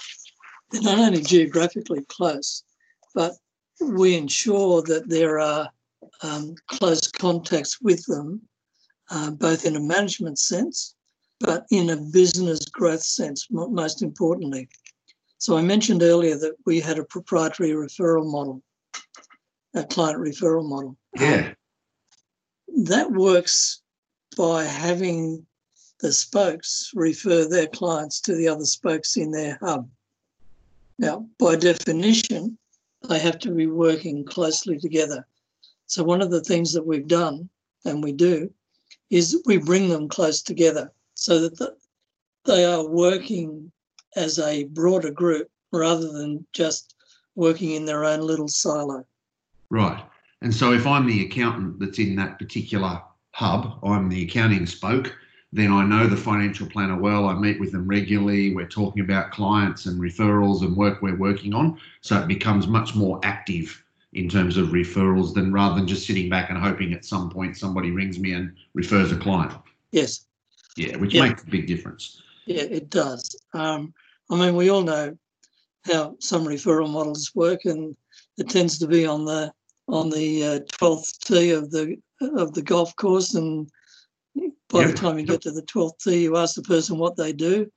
they're 0.71 0.81
not 0.81 0.99
only 0.99 1.21
geographically 1.21 2.05
close, 2.07 2.63
but 3.13 3.33
we 3.81 4.15
ensure 4.15 4.81
that 4.83 5.09
there 5.09 5.39
are 5.39 5.69
um, 6.21 6.55
close 6.67 7.07
contacts 7.11 7.81
with 7.81 8.05
them, 8.05 8.41
uh, 9.09 9.31
both 9.31 9.65
in 9.65 9.75
a 9.75 9.79
management 9.79 10.39
sense, 10.39 10.95
but 11.39 11.65
in 11.71 11.89
a 11.89 11.97
business 11.97 12.65
growth 12.65 13.03
sense, 13.03 13.47
most 13.49 14.01
importantly. 14.01 14.69
So 15.39 15.57
I 15.57 15.61
mentioned 15.61 16.01
earlier 16.01 16.37
that 16.37 16.55
we 16.65 16.79
had 16.79 16.97
a 16.97 17.03
proprietary 17.03 17.71
referral 17.71 18.31
model, 18.31 18.61
a 19.73 19.83
client 19.83 20.19
referral 20.19 20.67
model. 20.67 20.97
Yeah, 21.17 21.53
that 22.85 23.11
works 23.11 23.81
by 24.35 24.63
having 24.63 25.45
the 25.99 26.11
spokes 26.11 26.91
refer 26.93 27.47
their 27.47 27.67
clients 27.67 28.19
to 28.21 28.35
the 28.35 28.47
other 28.47 28.65
spokes 28.65 29.17
in 29.17 29.31
their 29.31 29.57
hub. 29.61 29.89
Now, 30.99 31.27
by 31.39 31.55
definition, 31.55 32.57
they 33.07 33.19
have 33.19 33.39
to 33.39 33.51
be 33.51 33.67
working 33.67 34.25
closely 34.25 34.77
together. 34.77 35.25
So, 35.87 36.03
one 36.03 36.21
of 36.21 36.31
the 36.31 36.41
things 36.41 36.73
that 36.73 36.85
we've 36.85 37.07
done 37.07 37.49
and 37.85 38.03
we 38.03 38.11
do 38.11 38.51
is 39.09 39.41
we 39.45 39.57
bring 39.57 39.89
them 39.89 40.09
close 40.09 40.41
together 40.41 40.91
so 41.13 41.39
that 41.39 41.57
the, 41.57 41.75
they 42.45 42.65
are 42.65 42.87
working 42.87 43.71
as 44.15 44.39
a 44.39 44.65
broader 44.65 45.11
group 45.11 45.49
rather 45.71 46.11
than 46.11 46.45
just 46.53 46.95
working 47.35 47.71
in 47.71 47.85
their 47.85 48.05
own 48.05 48.21
little 48.21 48.47
silo. 48.47 49.05
right. 49.69 50.03
And 50.41 50.53
so, 50.53 50.73
if 50.73 50.85
I'm 50.85 51.07
the 51.07 51.25
accountant 51.25 51.79
that's 51.79 51.99
in 51.99 52.15
that 52.17 52.39
particular 52.39 53.01
hub, 53.35 53.79
I'm 53.83 54.07
the 54.07 54.23
accounting 54.23 54.65
spoke. 54.65 55.13
Then 55.51 55.69
I 55.69 55.83
know 55.85 56.07
the 56.07 56.15
financial 56.15 56.67
planner 56.67 56.97
well. 56.97 57.27
I 57.27 57.33
meet 57.33 57.59
with 57.59 57.73
them 57.73 57.85
regularly. 57.85 58.55
We're 58.55 58.65
talking 58.65 59.03
about 59.03 59.31
clients 59.31 59.87
and 59.87 59.99
referrals 60.01 60.61
and 60.61 60.75
work 60.75 61.01
we're 61.01 61.17
working 61.17 61.53
on. 61.53 61.77
So 61.99 62.17
it 62.17 62.27
becomes 62.29 62.65
much 62.65 62.95
more 62.95 63.19
active 63.23 63.83
in 64.13 64.29
terms 64.29 64.55
of 64.55 64.69
referrals 64.69 65.33
than 65.33 65.51
rather 65.51 65.75
than 65.75 65.85
just 65.85 66.07
sitting 66.07 66.29
back 66.29 66.49
and 66.49 66.57
hoping 66.57 66.93
at 66.93 67.03
some 67.03 67.29
point 67.29 67.57
somebody 67.57 67.91
rings 67.91 68.19
me 68.19 68.31
and 68.31 68.53
refers 68.73 69.11
a 69.11 69.17
client. 69.17 69.53
Yes, 69.91 70.25
Yeah, 70.77 70.95
which 70.97 71.13
Yeah. 71.13 71.27
makes 71.27 71.43
a 71.43 71.45
big 71.45 71.67
difference. 71.67 72.21
Yeah, 72.45 72.63
it 72.63 72.89
does. 72.89 73.35
Um, 73.53 73.93
I 74.29 74.37
mean, 74.37 74.55
we 74.55 74.69
all 74.69 74.81
know 74.81 75.17
how 75.83 76.15
some 76.19 76.45
referral 76.45 76.89
models 76.89 77.31
work, 77.35 77.65
and 77.65 77.95
it 78.37 78.49
tends 78.49 78.77
to 78.79 78.87
be 78.87 79.05
on 79.05 79.25
the 79.25 79.53
on 79.87 80.09
the 80.09 80.43
uh, 80.43 80.59
twelfth 80.77 81.19
tee 81.19 81.51
of 81.51 81.71
the 81.71 81.97
of 82.21 82.53
the 82.53 82.61
golf 82.61 82.95
course, 82.95 83.35
and 83.35 83.69
by 84.69 84.81
Yep, 84.81 84.87
the 84.87 84.93
time 84.93 85.19
you 85.19 85.25
get 85.25 85.41
to 85.41 85.51
the 85.51 85.61
twelfth 85.61 86.03
tee, 86.03 86.23
you 86.23 86.37
ask 86.37 86.55
the 86.55 86.61
person 86.61 86.97
what 86.97 87.15
they 87.15 87.31
do, 87.33 87.71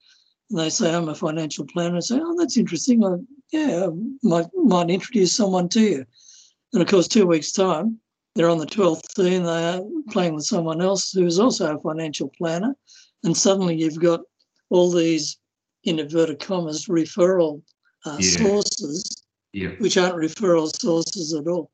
and 0.51 0.59
they 0.59 0.71
say, 0.71 0.95
"I'm 0.95 1.09
a 1.09 1.15
financial 1.15 1.67
planner." 1.67 1.95
And 1.97 2.05
say, 2.05 2.21
"Oh, 2.23 2.37
that's 2.39 2.57
interesting. 2.57 3.05
I, 3.05 3.17
yeah, 3.53 3.87
I 3.87 3.91
might 4.23 4.47
might 4.55 4.91
introduce 4.91 5.35
someone 5.35 5.69
to 5.71 5.81
you." 5.81 6.07
And 6.73 6.83
of 6.83 6.89
course, 6.89 7.09
two 7.09 7.27
weeks 7.27 7.53
time, 7.53 8.01
they're 8.35 8.49
on 8.49 8.59
the 8.59 8.67
twelfth 8.67 9.15
tee, 9.15 9.35
and 9.35 9.47
they 9.47 9.65
are 9.65 9.83
playing 10.11 10.35
with 10.35 10.45
someone 10.45 10.81
else 10.81 11.13
who 11.13 11.27
is 11.27 11.39
also 11.39 11.75
a 11.77 11.81
financial 11.81 12.33
planner, 12.39 12.77
and 13.25 13.37
suddenly 13.37 13.77
you've 13.77 14.01
got 14.01 14.21
all 14.71 14.91
these 14.91 15.39
in 15.85 15.99
inverted 15.99 16.41
commas 16.41 16.87
referral 16.87 17.63
uh, 18.05 18.19
Yeah. 18.21 18.37
sources, 18.39 19.25
Yeah. 19.53 19.71
which 19.79 19.97
aren't 19.97 20.17
referral 20.17 20.71
sources 20.81 21.33
at 21.35 21.47
all. 21.47 21.71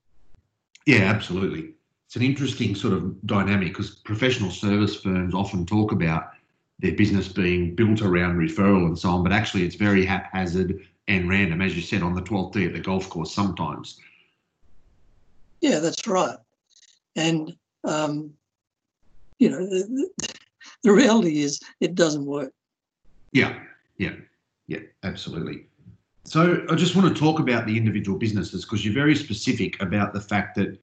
Yeah, 0.87 1.05
absolutely. 1.05 1.75
It's 2.15 2.23
an 2.23 2.31
interesting 2.31 2.77
sort 2.77 2.95
of 2.95 3.27
dynamic 3.27 3.71
because 3.71 3.91
professional 3.91 4.53
service 4.53 4.95
firms 4.95 5.35
often 5.35 5.67
talk 5.67 5.91
about 5.91 6.31
their 6.79 6.93
business 6.93 7.27
being 7.27 7.75
built 7.75 8.03
around 8.03 8.37
referral 8.37 8.87
and 8.87 8.97
so 8.97 9.09
on, 9.09 9.25
but 9.25 9.33
actually 9.33 9.65
it's 9.65 9.75
very 9.75 10.07
haphazard 10.07 10.79
and 11.09 11.29
random, 11.29 11.61
as 11.61 11.75
you 11.75 11.83
said, 11.83 12.03
on 12.03 12.15
the 12.15 12.23
12th 12.23 12.53
tee 12.53 12.67
at 12.67 12.73
the 12.73 12.79
golf 12.79 13.09
course 13.11 13.35
sometimes. 13.35 13.99
Yeah, 15.61 15.81
that's 15.81 16.07
right. 16.07 16.37
And 17.17 17.57
um, 17.83 18.33
you 19.41 19.51
know, 19.51 19.67
the, 19.67 19.83
the, 19.83 20.29
the 20.85 20.93
reality 20.93 21.41
is 21.41 21.59
it 21.81 21.97
doesn't 21.97 22.27
work. 22.27 22.53
Yeah, 23.33 23.59
yeah, 23.99 24.13
yeah, 24.69 24.83
absolutely. 25.03 25.67
So 26.27 26.65
I 26.71 26.77
just 26.77 26.95
want 26.95 27.13
to 27.13 27.21
talk 27.21 27.41
about 27.41 27.67
the 27.67 27.77
individual 27.77 28.17
businesses 28.17 28.65
because 28.65 28.85
you're 28.85 28.95
very 28.95 29.17
specific 29.17 29.83
about 29.83 30.13
the 30.13 30.21
fact 30.21 30.55
that 30.59 30.79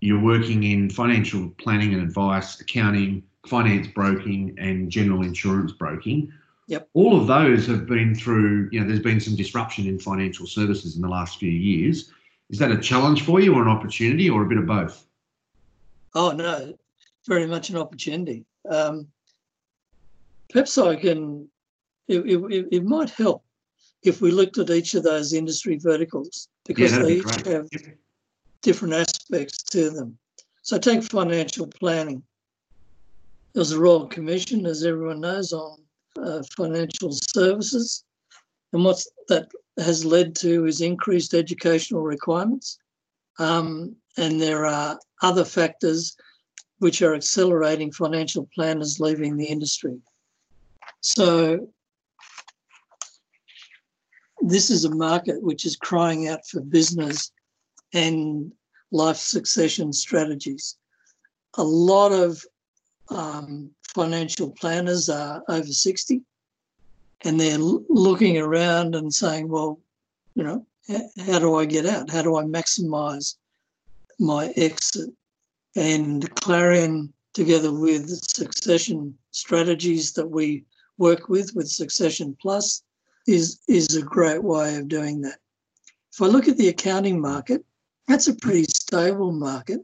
you're 0.00 0.20
working 0.20 0.64
in 0.64 0.90
financial 0.90 1.50
planning 1.58 1.94
and 1.94 2.02
advice, 2.02 2.60
accounting, 2.60 3.22
finance 3.46 3.86
broking, 3.88 4.54
and 4.58 4.90
general 4.90 5.22
insurance 5.22 5.72
broking. 5.72 6.32
Yep. 6.68 6.88
All 6.94 7.20
of 7.20 7.26
those 7.26 7.66
have 7.66 7.86
been 7.86 8.14
through, 8.14 8.68
you 8.72 8.80
know, 8.80 8.86
there's 8.86 9.00
been 9.00 9.20
some 9.20 9.36
disruption 9.36 9.86
in 9.86 9.98
financial 9.98 10.46
services 10.46 10.96
in 10.96 11.02
the 11.02 11.08
last 11.08 11.38
few 11.38 11.50
years. 11.50 12.12
Is 12.48 12.58
that 12.58 12.70
a 12.70 12.78
challenge 12.78 13.22
for 13.22 13.40
you 13.40 13.54
or 13.54 13.62
an 13.62 13.68
opportunity 13.68 14.30
or 14.30 14.42
a 14.42 14.46
bit 14.46 14.58
of 14.58 14.66
both? 14.66 15.04
Oh, 16.14 16.30
no, 16.30 16.74
very 17.26 17.46
much 17.46 17.70
an 17.70 17.76
opportunity. 17.76 18.44
Um, 18.68 19.08
perhaps 20.50 20.78
I 20.78 20.96
can, 20.96 21.48
it, 22.08 22.20
it, 22.20 22.68
it 22.72 22.84
might 22.84 23.10
help 23.10 23.44
if 24.02 24.20
we 24.20 24.30
looked 24.30 24.58
at 24.58 24.70
each 24.70 24.94
of 24.94 25.02
those 25.02 25.32
industry 25.32 25.78
verticals 25.78 26.48
because 26.66 26.92
Yeah, 26.92 27.02
they 27.02 27.14
each 27.14 27.24
great. 27.24 27.46
have 27.46 27.68
Yep. 27.72 27.98
Different 28.62 28.94
aspects 28.94 29.62
to 29.64 29.90
them. 29.90 30.18
So 30.62 30.78
take 30.78 31.02
financial 31.02 31.66
planning. 31.66 32.22
There 33.54 33.60
was 33.60 33.72
a 33.72 33.80
Royal 33.80 34.06
Commission, 34.06 34.66
as 34.66 34.84
everyone 34.84 35.20
knows, 35.20 35.52
on 35.52 35.78
uh, 36.22 36.42
financial 36.56 37.10
services. 37.12 38.04
And 38.72 38.84
what 38.84 39.02
that 39.28 39.50
has 39.78 40.04
led 40.04 40.34
to 40.36 40.66
is 40.66 40.80
increased 40.80 41.34
educational 41.34 42.02
requirements. 42.02 42.78
Um, 43.38 43.96
and 44.16 44.40
there 44.40 44.66
are 44.66 44.98
other 45.22 45.44
factors 45.44 46.16
which 46.78 47.02
are 47.02 47.14
accelerating 47.14 47.92
financial 47.92 48.48
planners 48.54 49.00
leaving 49.00 49.36
the 49.36 49.46
industry. 49.46 49.98
So 51.00 51.68
this 54.40 54.70
is 54.70 54.84
a 54.84 54.94
market 54.94 55.42
which 55.42 55.64
is 55.66 55.76
crying 55.76 56.28
out 56.28 56.46
for 56.46 56.60
business 56.60 57.32
and 57.92 58.52
life 58.92 59.16
succession 59.16 59.92
strategies. 59.92 60.76
A 61.54 61.64
lot 61.64 62.12
of 62.12 62.44
um, 63.08 63.70
financial 63.82 64.50
planners 64.50 65.08
are 65.08 65.42
over 65.48 65.66
60 65.66 66.22
and 67.22 67.38
they're 67.38 67.58
looking 67.58 68.38
around 68.38 68.94
and 68.94 69.12
saying, 69.12 69.48
well, 69.48 69.80
you 70.34 70.42
know, 70.42 70.66
how 71.26 71.38
do 71.38 71.56
I 71.56 71.64
get 71.66 71.86
out? 71.86 72.10
How 72.10 72.22
do 72.22 72.36
I 72.36 72.44
maximize 72.44 73.36
my 74.18 74.52
exit? 74.56 75.10
And 75.76 76.34
Clarion, 76.36 77.12
together 77.34 77.72
with 77.72 78.08
succession 78.08 79.16
strategies 79.30 80.12
that 80.14 80.28
we 80.28 80.64
work 80.98 81.28
with, 81.28 81.54
with 81.54 81.68
Succession 81.68 82.36
Plus, 82.40 82.82
is, 83.26 83.60
is 83.68 83.94
a 83.94 84.02
great 84.02 84.42
way 84.42 84.76
of 84.76 84.88
doing 84.88 85.20
that. 85.22 85.38
If 86.12 86.20
I 86.20 86.26
look 86.26 86.48
at 86.48 86.56
the 86.56 86.68
accounting 86.68 87.20
market, 87.20 87.64
that's 88.10 88.26
a 88.26 88.34
pretty 88.34 88.64
stable 88.64 89.30
market. 89.30 89.80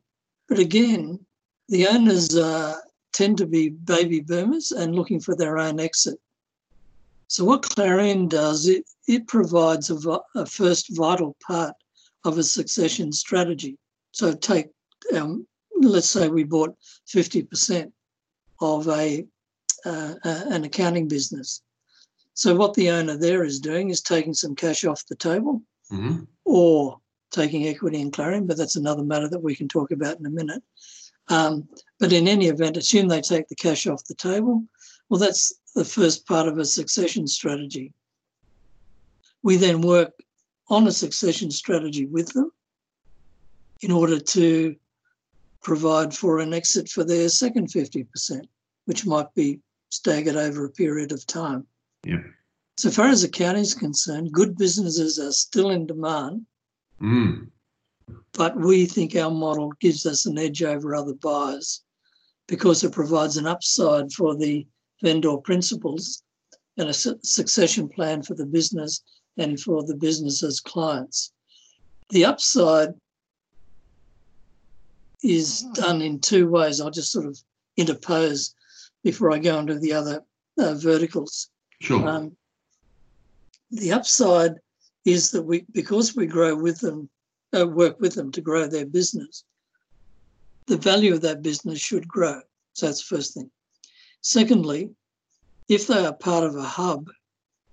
But 0.49 0.59
again, 0.59 1.25
the 1.69 1.87
owners 1.87 2.37
uh, 2.37 2.75
tend 3.13 3.39
to 3.39 3.47
be 3.47 3.69
baby 3.69 4.21
boomers 4.21 4.73
and 4.73 4.97
looking 4.97 5.21
for 5.21 5.37
their 5.37 5.59
own 5.59 5.79
exit. 5.79 6.19
So 7.29 7.45
what 7.45 7.63
Clarion 7.63 8.27
does, 8.29 8.67
it, 8.69 8.85
it 9.07 9.29
provides 9.29 9.91
a, 9.91 10.21
a 10.35 10.45
first 10.45 10.97
vital 10.97 11.37
part 11.47 11.75
of 12.25 12.39
a 12.39 12.43
succession 12.43 13.13
strategy. 13.13 13.77
So 14.11 14.33
take, 14.35 14.67
um, 15.15 15.47
let's 15.81 16.11
say 16.11 16.29
we 16.29 16.43
bought 16.43 16.75
50% 17.09 17.93
of 18.61 18.89
a, 18.89 19.25
uh, 19.85 20.15
a- 20.25 20.45
an 20.51 20.65
accounting 20.65 21.07
business. 21.07 21.63
So 22.35 22.57
what 22.57 22.75
the 22.75 22.91
owner 22.91 23.17
there 23.17 23.45
is 23.45 23.61
doing 23.61 23.91
is 23.91 24.01
taking 24.03 24.35
some 24.35 24.57
cash 24.57 24.85
off 24.85 25.07
the 25.07 25.17
table 25.17 25.63
Mhm. 25.93 26.27
or 26.45 26.99
taking 27.37 27.69
equity 27.69 28.01
in 28.01 28.11
Clarion, 28.11 28.47
but 28.47 28.57
that's 28.57 28.77
another 28.77 29.05
matter 29.05 29.29
that 29.29 29.43
we 29.43 29.55
can 29.55 29.69
talk 29.69 29.91
about 29.91 30.19
in 30.19 30.27
a 30.27 30.31
minute. 30.31 30.63
Um, 31.29 31.69
but 32.01 32.13
in 32.13 32.27
any 32.27 32.47
event, 32.47 32.77
assume 32.77 33.09
they 33.09 33.21
take 33.21 33.49
the 33.49 33.55
cash 33.55 33.87
off 33.87 34.05
the 34.05 34.15
table. 34.15 34.65
Well, 35.09 35.21
that's 35.21 35.55
the 35.75 35.85
first 35.85 36.27
part 36.27 36.49
of 36.49 36.59
a 36.59 36.65
succession 36.65 37.27
strategy. 37.27 37.93
We 39.43 39.57
then 39.57 39.83
work 39.83 40.13
on 40.69 40.87
a 40.87 40.93
succession 40.93 41.51
strategy 41.51 42.07
with 42.07 42.29
them 42.33 42.51
in 43.83 43.93
order 43.93 44.19
to 44.19 44.75
provide 45.63 46.15
for 46.15 46.39
an 46.39 46.55
exit 46.55 46.89
for 46.89 47.05
their 47.05 47.29
second 47.29 47.69
50%, 47.69 48.49
which 48.87 49.05
might 49.05 49.33
be 49.35 49.61
staggered 49.91 50.37
over 50.37 50.65
a 50.65 50.71
period 50.71 51.13
of 51.13 51.27
time. 51.27 51.67
Yeah. 52.05 52.23
So 52.79 52.91
far 52.91 53.09
as 53.09 53.25
accounting 53.25 53.63
is 53.63 53.75
concerned, 53.75 54.33
good 54.33 54.57
businesses 54.57 55.19
are 55.19 55.33
still 55.33 55.71
in 55.71 55.87
demand 55.87 56.47
Mm. 57.01 57.49
but 58.33 58.57
we 58.57 58.87
think 58.87 59.15
our 59.15 59.31
model 59.31 59.73
gives 59.81 60.07
us 60.07 60.25
an 60.25 60.39
edge 60.39 60.63
over 60.63 60.95
other 60.95 61.15
buyers 61.15 61.83
because 62.47 62.85
it 62.85 62.93
provides 62.93 63.37
an 63.37 63.47
upside 63.47 64.11
for 64.13 64.35
the 64.35 64.67
vendor 65.03 65.37
principals 65.37 66.23
and 66.79 66.89
a 66.89 66.95
su- 66.95 67.19
succession 67.23 67.89
plan 67.89 68.23
for 68.23 68.35
the 68.35 68.47
business 68.47 69.03
and 69.37 69.61
for 69.61 69.83
the 69.85 69.95
business's 69.95 70.61
clients. 70.61 71.33
The 72.11 72.25
upside 72.25 72.95
is 75.23 75.63
done 75.75 76.01
in 76.03 76.21
two 76.21 76.49
ways. 76.49 76.81
I'll 76.81 76.91
just 76.91 77.13
sort 77.13 77.27
of 77.27 77.39
interpose 77.77 78.55
before 79.03 79.33
I 79.33 79.39
go 79.39 79.59
into 79.59 79.79
the 79.79 79.93
other 79.93 80.23
uh, 80.59 80.75
verticals. 80.75 81.51
Sure. 81.81 82.09
Um, 82.09 82.37
the 83.71 83.93
upside 83.93 84.55
is 85.07 85.31
that 85.31 85.43
we, 85.43 85.65
because 85.73 86.15
we 86.15 86.27
grow 86.27 86.55
with 86.55 86.81
them, 86.81 87.09
uh, 87.59 87.67
work 87.67 87.99
with 88.01 88.15
them 88.15 88.31
to 88.33 88.41
grow 88.41 88.67
their 88.67 88.85
business, 88.85 89.45
the 90.67 90.77
value 90.77 91.15
of 91.15 91.23
that 91.23 91.43
business 91.43 91.81
should 91.81 92.07
grow. 92.07 92.41
So 92.75 92.87
that's 92.87 93.09
the 93.09 93.17
first 93.17 93.33
thing. 93.33 93.51
Secondly, 94.21 94.91
if 95.69 95.87
they 95.87 96.05
are 96.05 96.13
part 96.13 96.43
of 96.43 96.57
a 96.57 96.63
hub 96.63 97.09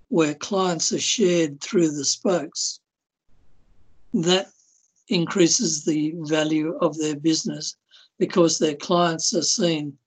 where 0.08 0.34
clients 0.34 0.92
are 0.92 1.00
shared 1.00 1.60
through 1.60 1.90
the 1.90 2.04
spokes, 2.04 2.78
that 4.12 4.46
increases 5.08 5.84
the 5.84 6.14
value 6.18 6.76
of 6.80 6.96
their 6.96 7.16
business 7.16 7.76
because 8.18 8.58
their 8.58 8.76
clients 8.76 9.34
are 9.34 9.42
seen 9.42 9.98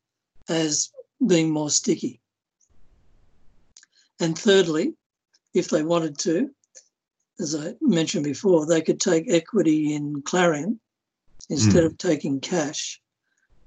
as 0.47 0.91
being 1.27 1.49
more 1.49 1.69
sticky. 1.69 2.21
And 4.21 4.37
thirdly, 4.37 4.93
if 5.53 5.69
they 5.69 5.83
wanted 5.83 6.17
to, 6.19 6.49
as 7.39 7.55
I 7.55 7.73
mentioned 7.81 8.23
before, 8.23 8.65
they 8.65 8.81
could 8.81 8.99
take 8.99 9.29
equity 9.29 9.93
in 9.93 10.21
Clarion 10.23 10.79
instead 11.49 11.83
of 11.83 11.97
taking 11.97 12.39
cash. 12.39 13.01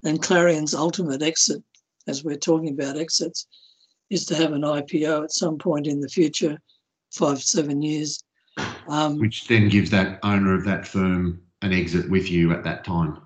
And 0.03 0.23
Clarion's 0.23 0.75
ultimate 0.75 1.23
exit, 1.23 1.63
as 2.07 2.25
we're 2.25 2.37
talking 2.37 2.71
about 2.71 2.99
exits, 2.99 3.47
is 4.09 4.25
to 4.27 4.35
have 4.35 4.53
an 4.53 4.63
IPO 4.63 5.25
at 5.25 5.33
some 5.33 5.59
point 5.59 5.87
in 5.87 6.01
the 6.01 6.09
future, 6.09 6.59
five, 7.13 7.43
seven 7.43 7.83
years. 7.83 8.23
Um, 8.89 9.19
Which 9.19 9.47
then 9.47 9.69
gives 9.69 9.91
that 9.91 10.19
owner 10.23 10.55
of 10.55 10.65
that 10.65 10.87
firm 10.87 11.41
an 11.63 11.73
exit 11.73 12.11
with 12.11 12.31
you 12.31 12.53
at 12.53 12.65
that 12.65 12.85
time. 12.85 13.19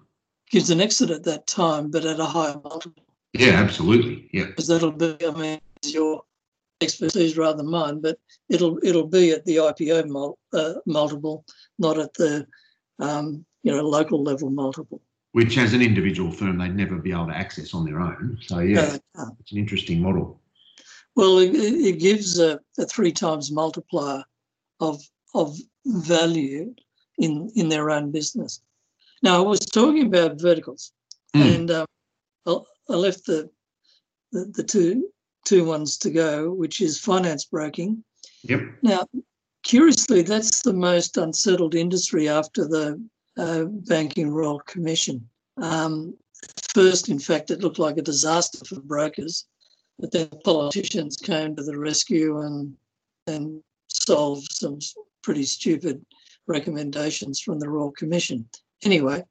gives 0.50 0.70
an 0.70 0.80
exit 0.80 1.10
at 1.10 1.24
that 1.24 1.46
time, 1.46 1.90
but 1.90 2.04
at 2.04 2.20
a 2.20 2.24
higher 2.24 2.60
multiple. 2.62 3.02
Yeah, 3.32 3.52
absolutely. 3.52 4.28
Yeah. 4.32 4.46
because 4.46 4.68
that'll 4.68 4.92
be, 4.92 5.16
I 5.26 5.30
mean, 5.30 5.60
your 5.82 6.22
expertise 6.84 7.36
rather 7.36 7.56
than 7.58 7.70
mine, 7.70 8.00
but 8.00 8.18
it'll 8.48 8.78
it'll 8.82 9.06
be 9.06 9.30
at 9.32 9.44
the 9.44 9.56
IPO 9.56 10.08
mul- 10.08 10.38
uh, 10.52 10.74
multiple, 10.86 11.44
not 11.78 11.98
at 11.98 12.14
the 12.14 12.46
um, 12.98 13.44
you 13.62 13.72
know 13.72 13.82
local 13.82 14.22
level 14.22 14.50
multiple. 14.50 15.00
Which, 15.32 15.58
as 15.58 15.72
an 15.74 15.82
individual 15.82 16.30
firm, 16.30 16.58
they'd 16.58 16.76
never 16.76 16.96
be 16.96 17.10
able 17.10 17.26
to 17.26 17.36
access 17.36 17.74
on 17.74 17.84
their 17.84 17.98
own. 18.00 18.38
So, 18.46 18.60
yeah, 18.60 18.96
it's 19.40 19.50
an 19.52 19.58
interesting 19.58 20.00
model. 20.00 20.40
well, 21.16 21.38
it, 21.38 21.50
it 21.90 21.98
gives 21.98 22.38
a, 22.38 22.60
a 22.78 22.84
three 22.86 23.10
times 23.12 23.50
multiplier 23.50 24.22
of 24.78 25.02
of 25.34 25.56
value 25.86 26.72
in 27.18 27.50
in 27.56 27.68
their 27.68 27.90
own 27.90 28.12
business. 28.12 28.60
Now, 29.22 29.38
I 29.38 29.40
was 29.40 29.60
talking 29.60 30.06
about 30.06 30.40
verticals, 30.40 30.92
Mm. 31.34 31.54
and 31.54 31.70
um, 31.70 31.86
I, 32.46 32.52
I 32.90 32.94
left 32.94 33.26
the, 33.26 33.50
the 34.30 34.44
the 34.54 34.62
two 34.62 35.08
two 35.44 35.64
ones 35.64 35.98
to 35.98 36.10
go, 36.10 36.52
which 36.52 36.80
is 36.80 36.98
finance 36.98 37.44
broking 37.44 38.02
Yep. 38.44 38.60
Now, 38.82 39.06
curiously, 39.62 40.22
that's 40.22 40.62
the 40.62 40.72
most 40.72 41.16
unsettled 41.16 41.74
industry 41.74 42.28
after 42.28 42.68
the 42.68 43.02
uh, 43.38 43.64
Banking 43.64 44.30
Royal 44.30 44.60
Commission. 44.60 45.26
Um, 45.56 46.16
first, 46.74 47.08
in 47.08 47.18
fact, 47.18 47.50
it 47.50 47.60
looked 47.60 47.78
like 47.78 47.96
a 47.96 48.02
disaster 48.02 48.64
for 48.64 48.80
brokers, 48.80 49.46
but 49.98 50.12
then 50.12 50.28
politicians 50.44 51.16
came 51.16 51.56
to 51.56 51.62
the 51.62 51.78
rescue 51.78 52.40
and 52.40 52.74
and 53.26 53.62
solved 53.88 54.52
some 54.52 54.78
pretty 55.22 55.44
stupid 55.44 56.04
recommendations 56.46 57.40
from 57.40 57.58
the 57.58 57.68
Royal 57.68 57.92
Commission. 57.92 58.46
Anyway, 58.82 59.24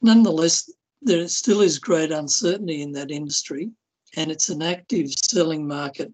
nonetheless, 0.00 0.70
there 1.00 1.26
still 1.26 1.60
is 1.60 1.80
great 1.80 2.12
uncertainty 2.12 2.82
in 2.82 2.92
that 2.92 3.10
industry, 3.10 3.72
and 4.16 4.30
it's 4.30 4.48
an 4.48 4.62
active 4.62 5.10
selling 5.12 5.66
market 5.66 6.12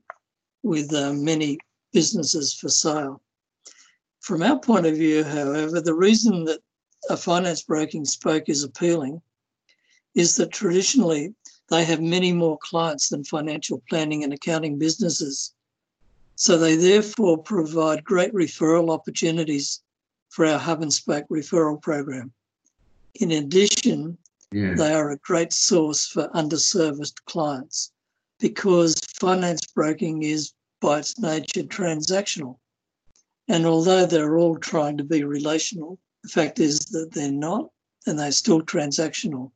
with 0.63 0.93
uh, 0.95 1.13
many 1.13 1.59
businesses 1.93 2.55
for 2.55 2.69
sale. 2.69 3.21
From 4.21 4.43
our 4.43 4.59
point 4.59 4.87
of 4.87 4.97
view, 4.97 5.25
however, 5.25 5.81
the 5.81 5.95
reason 5.95 6.45
that 6.45 6.61
a 7.09 7.17
finance 7.17 7.63
broking 7.63 8.05
spoke 8.05 8.49
is 8.49 8.63
appealing 8.63 9.23
is 10.15 10.37
that 10.37 10.51
traditionally 10.51 11.35
they 11.69 11.85
have 11.85 12.01
many 12.01 12.33
more 12.33 12.59
clients 12.59 13.09
than 13.09 13.25
financial 13.25 13.83
planning 13.89 14.25
and 14.25 14.33
accounting 14.33 14.79
businesses. 14.79 15.55
So 16.35 16.57
they 16.57 16.77
therefore 16.77 17.39
provide 17.39 18.05
great 18.05 18.33
referral 18.33 18.91
opportunities 18.91 19.81
for 20.29 20.47
our 20.47 20.59
hub 20.59 20.83
and 20.83 20.93
spoke 20.93 21.29
referral 21.29 21.81
program. 21.81 22.33
In 23.15 23.33
addition, 23.33 24.19
they 24.51 24.95
are 24.95 25.11
a 25.11 25.19
great 25.19 25.53
source 25.53 26.07
for 26.07 26.29
underserviced 26.29 27.25
clients 27.27 27.93
because 28.41 28.95
finance 29.21 29.67
broking 29.67 30.23
is 30.23 30.53
by 30.81 31.01
its 31.01 31.19
nature 31.19 31.65
transactional. 31.65 32.59
And 33.49 33.67
although 33.67 34.07
they're 34.07 34.39
all 34.39 34.57
trying 34.57 34.97
to 34.99 35.05
be 35.05 35.25
relational, 35.25 35.99
the 36.23 36.29
fact 36.29 36.59
is 36.59 36.79
that 36.87 37.13
they're 37.13 37.31
not 37.31 37.71
and 38.07 38.19
they're 38.19 38.33
still 38.33 38.63
transactional. 38.63 39.51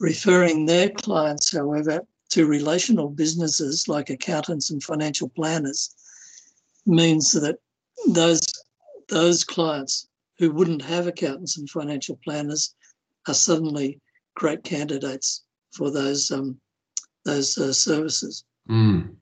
Referring 0.00 0.66
their 0.66 0.88
clients, 0.90 1.52
however, 1.52 2.00
to 2.30 2.46
relational 2.46 3.10
businesses 3.10 3.88
like 3.88 4.08
accountants 4.08 4.70
and 4.70 4.82
financial 4.82 5.28
planners 5.28 5.94
means 6.86 7.32
that 7.32 7.58
those 8.08 8.40
those 9.08 9.44
clients 9.44 10.08
who 10.38 10.50
wouldn't 10.50 10.82
have 10.82 11.06
accountants 11.06 11.58
and 11.58 11.68
financial 11.68 12.18
planners 12.24 12.74
are 13.28 13.34
suddenly 13.34 14.00
great 14.34 14.64
candidates 14.64 15.44
for 15.72 15.90
those 15.90 16.30
um, 16.30 16.60
those 17.24 17.56
uh, 17.58 17.72
services. 17.72 18.44
Mm. 18.68 19.16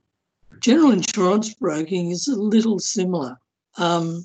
General 0.61 0.92
insurance 0.92 1.55
broking 1.55 2.11
is 2.11 2.29
a 2.29 2.37
little 2.37 2.79
similar, 2.79 3.38
um, 3.77 4.25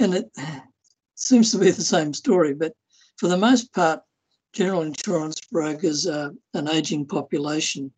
and 0.00 0.14
it 0.14 0.30
seems 1.14 1.50
to 1.52 1.58
be 1.58 1.70
the 1.70 1.82
same 1.82 2.12
story. 2.12 2.54
But 2.54 2.74
for 3.16 3.28
the 3.28 3.36
most 3.36 3.72
part, 3.72 4.00
general 4.52 4.82
insurance 4.82 5.40
brokers 5.52 6.06
are 6.06 6.32
an 6.54 6.68
aging 6.68 7.06
population. 7.06 7.92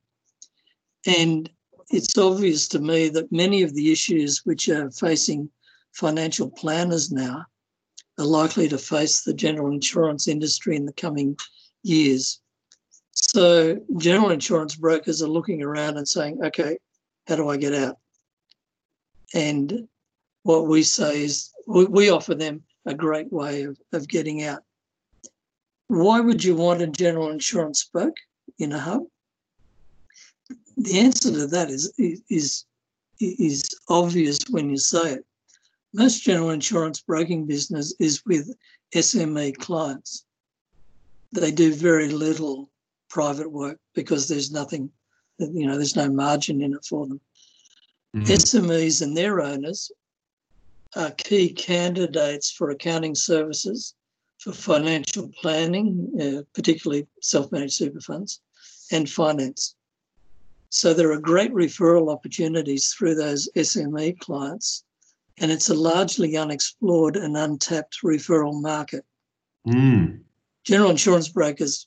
And 1.07 1.49
it's 1.90 2.19
obvious 2.19 2.66
to 2.69 2.81
me 2.81 3.09
that 3.11 3.31
many 3.31 3.62
of 3.62 3.75
the 3.75 3.92
issues 3.92 4.40
which 4.45 4.69
are 4.69 4.90
facing 4.90 5.51
financial 5.92 6.51
planners 6.51 7.12
now 7.12 7.45
are 8.19 8.25
likely 8.25 8.69
to 8.69 8.79
face 8.79 9.21
the 9.21 9.35
general 9.35 9.73
insurance 9.73 10.27
industry 10.27 10.77
in 10.77 10.87
the 10.87 10.92
coming 10.95 11.37
years. 11.83 12.41
So, 13.12 13.81
general 13.97 14.31
insurance 14.31 14.77
brokers 14.77 15.23
are 15.23 15.29
looking 15.29 15.62
around 15.62 15.97
and 15.97 16.07
saying, 16.07 16.39
okay, 16.45 16.79
how 17.27 17.37
do 17.37 17.49
I 17.49 17.57
get 17.57 17.75
out? 17.75 17.97
And 19.35 19.89
what 20.43 20.67
we 20.67 20.83
say 20.83 21.25
is 21.25 21.53
we, 21.67 21.87
we 21.87 22.11
offer 22.11 22.35
them 22.35 22.62
a 22.85 22.95
great 22.95 23.33
way 23.33 23.65
of, 23.65 23.79
of 23.93 24.09
getting 24.09 24.45
out. 24.45 24.62
Why 25.89 26.21
would 26.21 26.45
you 26.45 26.55
want 26.55 26.83
a 26.83 26.87
general 26.87 27.31
insurance 27.31 27.81
spoke 27.81 28.17
in 28.59 28.73
a 28.73 28.79
hub? 28.79 29.03
The 30.77 31.01
answer 31.01 31.33
to 31.33 31.47
that 31.47 31.71
is, 31.71 31.93
is, 31.99 32.65
is 33.19 33.65
obvious 33.89 34.39
when 34.51 34.69
you 34.69 34.77
say 34.77 35.15
it. 35.15 35.27
Most 35.95 36.23
general 36.23 36.51
insurance 36.51 37.01
broking 37.01 37.47
business 37.47 37.95
is 37.99 38.23
with 38.27 38.55
SME 38.95 39.57
clients. 39.57 40.26
They 41.40 41.53
do 41.53 41.75
very 41.75 42.09
little 42.09 42.70
private 43.09 43.51
work 43.51 43.79
because 43.94 44.29
there's 44.29 44.51
nothing, 44.51 44.90
you 45.38 45.66
know, 45.66 45.77
there's 45.77 45.96
no 45.96 46.11
margin 46.11 46.62
in 46.62 46.75
it 46.75 46.85
for 46.85 47.07
them. 47.07 47.20
Mm-hmm. 48.14 48.33
SMEs 48.33 49.03
and 49.03 49.16
their 49.16 49.40
owners 49.40 49.90
are 50.96 51.11
key 51.12 51.53
candidates 51.53 52.51
for 52.51 52.70
accounting 52.70 53.14
services 53.14 53.94
for 54.38 54.53
financial 54.53 55.31
planning, 55.40 56.11
uh, 56.20 56.42
particularly 56.55 57.07
self 57.20 57.51
managed 57.53 57.75
super 57.75 58.01
funds, 58.01 58.40
and 58.90 59.09
finance. 59.09 59.75
So 60.70 60.94
there 60.94 61.12
are 61.12 61.18
great 61.18 61.53
referral 61.53 62.12
opportunities 62.12 62.94
through 62.96 63.14
those 63.14 63.49
SME 63.57 64.18
clients, 64.18 64.85
and 65.38 65.51
it's 65.51 65.68
a 65.68 65.75
largely 65.75 66.37
unexplored 66.37 67.16
and 67.16 67.37
untapped 67.37 67.99
referral 68.05 68.61
market. 68.61 69.05
Mm. 69.66 70.20
General 70.67 70.91
insurance 70.91 71.29
brokers, 71.29 71.87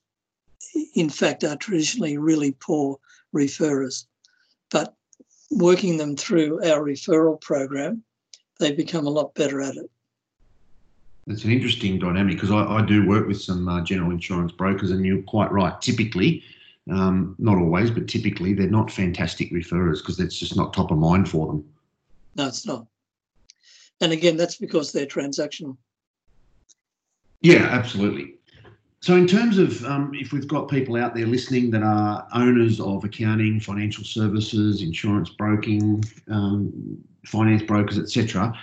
in 0.96 1.10
fact, 1.10 1.44
are 1.44 1.56
traditionally 1.56 2.18
really 2.18 2.54
poor 2.54 2.98
referrers, 3.36 4.06
but 4.72 4.96
working 5.52 5.98
them 5.98 6.16
through 6.16 6.64
our 6.64 6.82
referral 6.82 7.40
program, 7.40 8.04
they 8.60 8.72
become 8.72 9.06
a 9.06 9.12
lot 9.12 9.36
better 9.36 9.62
at 9.62 9.76
it 9.76 9.92
it's 11.30 11.44
an 11.44 11.52
interesting 11.52 12.00
dynamic 12.00 12.36
because 12.36 12.52
I, 12.52 12.64
I, 12.64 12.86
do 12.86 13.08
work 13.08 13.28
with 13.28 13.40
some 13.40 13.68
uh, 13.68 13.82
general 13.82 14.12
insurance 14.12 14.52
brokers, 14.52 14.92
and 14.92 15.06
you're 15.06 15.22
quite 15.22 15.52
right. 15.52 15.80
Typically, 15.80 16.44
um, 16.92 17.36
not 17.38 17.58
always, 17.58 17.92
but 17.92 18.08
typically, 18.08 18.54
they're 18.54 18.70
not 18.70 18.90
fantastic 18.90 19.52
referrers 19.52 20.00
because 20.00 20.18
that's 20.18 20.38
just 20.38 20.58
not 20.58 20.74
top 20.74 20.92
of 20.92 20.98
mind 20.98 21.30
for 21.30 21.46
them. 21.46 21.64
No, 22.36 22.48
it's 22.48 22.66
not. 22.66 22.88
And 24.02 24.12
again, 24.12 24.38
that's 24.38 24.56
because 24.56 24.92
they're 24.92 25.06
transactional. 25.06 25.78
Yeah, 27.42 27.68
absolutely. 27.72 28.36
So, 29.02 29.16
in 29.16 29.28
terms 29.28 29.58
of 29.58 29.84
um, 29.86 30.12
if 30.14 30.34
we've 30.34 30.48
got 30.48 30.68
people 30.68 30.98
out 30.98 31.16
there 31.16 31.26
listening 31.26 31.72
that 31.72 31.84
are 31.84 32.28
owners 32.34 32.82
of 32.82 33.06
accounting, 33.06 33.60
financial 33.60 34.04
services, 34.04 34.82
insurance 34.82 35.30
broking, 35.30 36.04
um, 36.30 36.98
finance 37.26 37.64
brokers, 37.64 37.98
etc., 37.98 38.54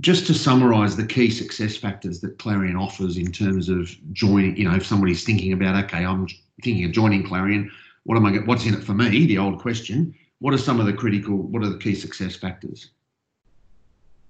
just 0.00 0.26
to 0.26 0.34
summarize 0.34 0.96
the 0.96 1.06
key 1.06 1.30
success 1.30 1.76
factors 1.76 2.20
that 2.20 2.38
Clarion 2.38 2.76
offers 2.76 3.18
in 3.18 3.30
terms 3.30 3.68
of 3.68 3.94
joining, 4.12 4.56
you 4.56 4.68
know, 4.68 4.74
if 4.74 4.86
somebody's 4.86 5.24
thinking 5.24 5.52
about, 5.52 5.84
okay, 5.84 6.04
I'm 6.04 6.26
thinking 6.62 6.84
of 6.84 6.92
joining 6.92 7.24
Clarion, 7.24 7.70
what 8.04 8.16
am 8.16 8.26
I, 8.26 8.38
what's 8.38 8.66
in 8.66 8.74
it 8.74 8.82
for 8.82 8.94
me? 8.94 9.26
The 9.26 9.38
old 9.38 9.60
question. 9.60 10.14
What 10.40 10.54
are 10.54 10.58
some 10.58 10.80
of 10.80 10.86
the 10.86 10.92
critical, 10.92 11.36
what 11.36 11.62
are 11.62 11.68
the 11.68 11.78
key 11.78 11.94
success 11.94 12.34
factors? 12.34 12.90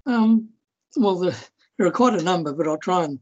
Um, 0.05 0.49
well, 0.97 1.17
the, 1.17 1.37
there 1.79 1.87
are 1.87 1.93
quite 1.93 2.15
a 2.15 2.23
number, 2.23 2.53
but 2.53 2.69
I'll 2.69 2.79
try 2.79 3.05
and 3.05 3.19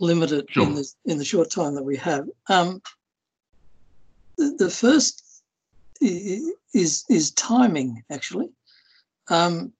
limit 0.00 0.32
it 0.32 0.46
sure. 0.50 0.64
in, 0.64 0.74
the, 0.74 0.92
in 1.04 1.18
the 1.18 1.24
short 1.24 1.50
time 1.50 1.74
that 1.74 1.82
we 1.82 1.96
have. 1.96 2.26
Um, 2.48 2.82
the, 4.36 4.54
the 4.58 4.70
first 4.70 5.42
is, 6.00 7.04
is 7.08 7.30
timing, 7.32 8.02
actually. 8.10 8.50
Um, 9.28 9.72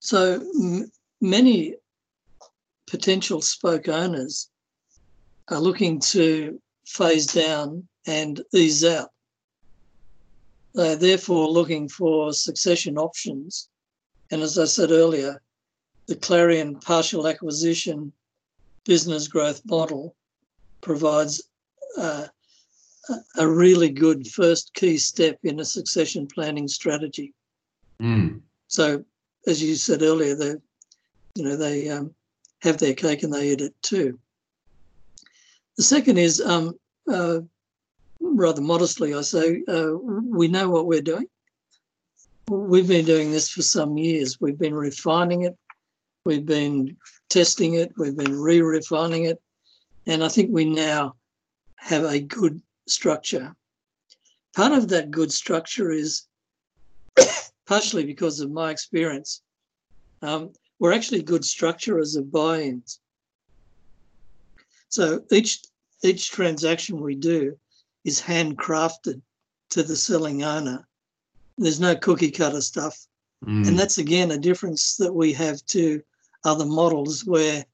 so 0.00 0.42
many 1.20 1.74
potential 2.86 3.42
spoke 3.42 3.88
owners 3.88 4.48
are 5.48 5.60
looking 5.60 6.00
to 6.00 6.60
phase 6.86 7.26
down 7.26 7.86
and 8.06 8.40
ease 8.54 8.84
out. 8.84 9.10
They're 10.74 10.96
therefore 10.96 11.48
looking 11.48 11.88
for 11.88 12.32
succession 12.32 12.96
options. 12.96 13.68
And 14.30 14.42
as 14.42 14.58
I 14.58 14.64
said 14.64 14.90
earlier, 14.90 15.42
the 16.06 16.16
Clarion 16.16 16.76
partial 16.76 17.26
acquisition 17.26 18.12
business 18.84 19.28
growth 19.28 19.62
model 19.66 20.14
provides 20.80 21.42
uh, 21.98 22.26
a 23.38 23.46
really 23.46 23.90
good 23.90 24.26
first 24.26 24.72
key 24.74 24.96
step 24.96 25.38
in 25.42 25.60
a 25.60 25.64
succession 25.64 26.26
planning 26.26 26.68
strategy. 26.68 27.34
Mm. 28.00 28.40
So, 28.68 29.04
as 29.46 29.62
you 29.62 29.74
said 29.74 30.02
earlier, 30.02 30.34
the 30.34 30.60
you 31.34 31.44
know, 31.44 31.56
they 31.56 31.88
um, 31.88 32.14
have 32.62 32.78
their 32.78 32.94
cake 32.94 33.22
and 33.22 33.32
they 33.32 33.50
eat 33.50 33.60
it 33.60 33.74
too. 33.82 34.18
The 35.76 35.82
second 35.82 36.18
is, 36.18 36.40
um, 36.40 36.74
uh, 37.10 37.40
rather 38.20 38.60
modestly, 38.60 39.14
I 39.14 39.22
say, 39.22 39.62
uh, 39.68 39.92
we 39.94 40.48
know 40.48 40.68
what 40.68 40.86
we're 40.86 41.00
doing. 41.00 41.26
We've 42.48 42.88
been 42.88 43.06
doing 43.06 43.30
this 43.30 43.48
for 43.48 43.62
some 43.62 43.96
years. 43.96 44.40
We've 44.40 44.58
been 44.58 44.74
refining 44.74 45.42
it, 45.42 45.56
we've 46.24 46.44
been 46.44 46.96
testing 47.30 47.74
it, 47.74 47.92
we've 47.96 48.16
been 48.16 48.38
re 48.38 48.60
refining 48.60 49.24
it, 49.24 49.40
and 50.06 50.22
I 50.22 50.28
think 50.28 50.50
we 50.50 50.64
now 50.64 51.14
have 51.76 52.04
a 52.04 52.20
good 52.20 52.60
structure. 52.86 53.54
Part 54.54 54.72
of 54.72 54.88
that 54.88 55.10
good 55.10 55.32
structure 55.32 55.90
is 55.90 56.26
partially 57.66 58.04
because 58.04 58.40
of 58.40 58.50
my 58.50 58.70
experience. 58.70 59.42
Um, 60.20 60.50
we're 60.78 60.92
actually 60.92 61.22
good 61.22 61.42
structurers 61.42 62.16
of 62.16 62.32
buy-ins. 62.32 63.00
So 64.88 65.22
each 65.30 65.62
each 66.02 66.30
transaction 66.30 67.00
we 67.00 67.14
do 67.14 67.56
is 68.04 68.20
handcrafted 68.20 69.20
to 69.70 69.82
the 69.82 69.96
selling 69.96 70.42
owner. 70.42 70.86
There's 71.58 71.80
no 71.80 71.94
cookie 71.94 72.30
cutter 72.30 72.62
stuff. 72.62 72.98
Mm. 73.44 73.68
And 73.68 73.78
that's 73.78 73.98
again 73.98 74.30
a 74.30 74.38
difference 74.38 74.96
that 74.96 75.14
we 75.14 75.32
have 75.34 75.64
to 75.66 76.02
other 76.44 76.64
models 76.64 77.24
where 77.24 77.64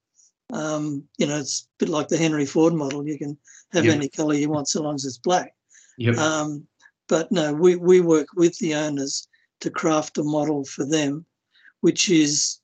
um, 0.52 1.04
you 1.18 1.26
know 1.26 1.38
it's 1.38 1.62
a 1.62 1.84
bit 1.84 1.88
like 1.88 2.08
the 2.08 2.16
Henry 2.16 2.46
Ford 2.46 2.74
model. 2.74 3.06
You 3.06 3.18
can 3.18 3.36
have 3.72 3.84
yep. 3.84 3.94
any 3.94 4.08
color 4.08 4.34
you 4.34 4.48
want 4.48 4.68
so 4.68 4.82
long 4.82 4.94
as 4.94 5.04
it's 5.04 5.18
black. 5.18 5.54
Yep. 5.98 6.16
Um, 6.16 6.66
but 7.08 7.30
no, 7.30 7.52
we, 7.52 7.76
we 7.76 8.00
work 8.00 8.28
with 8.34 8.58
the 8.58 8.74
owners 8.74 9.28
to 9.60 9.70
craft 9.70 10.18
a 10.18 10.24
model 10.24 10.64
for 10.64 10.84
them, 10.84 11.24
which 11.80 12.10
is 12.10 12.58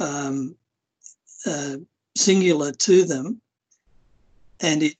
um, 0.00 0.56
uh, 1.46 1.76
singular 2.16 2.72
to 2.72 3.04
them, 3.04 3.40
and 4.60 4.82
it 4.82 4.96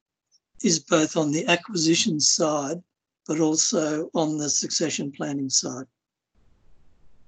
is 0.62 0.78
both 0.78 1.16
on 1.16 1.32
the 1.32 1.46
acquisition 1.46 2.20
side 2.20 2.82
but 3.26 3.40
also 3.40 4.10
on 4.14 4.38
the 4.38 4.50
succession 4.50 5.12
planning 5.12 5.48
side. 5.48 5.86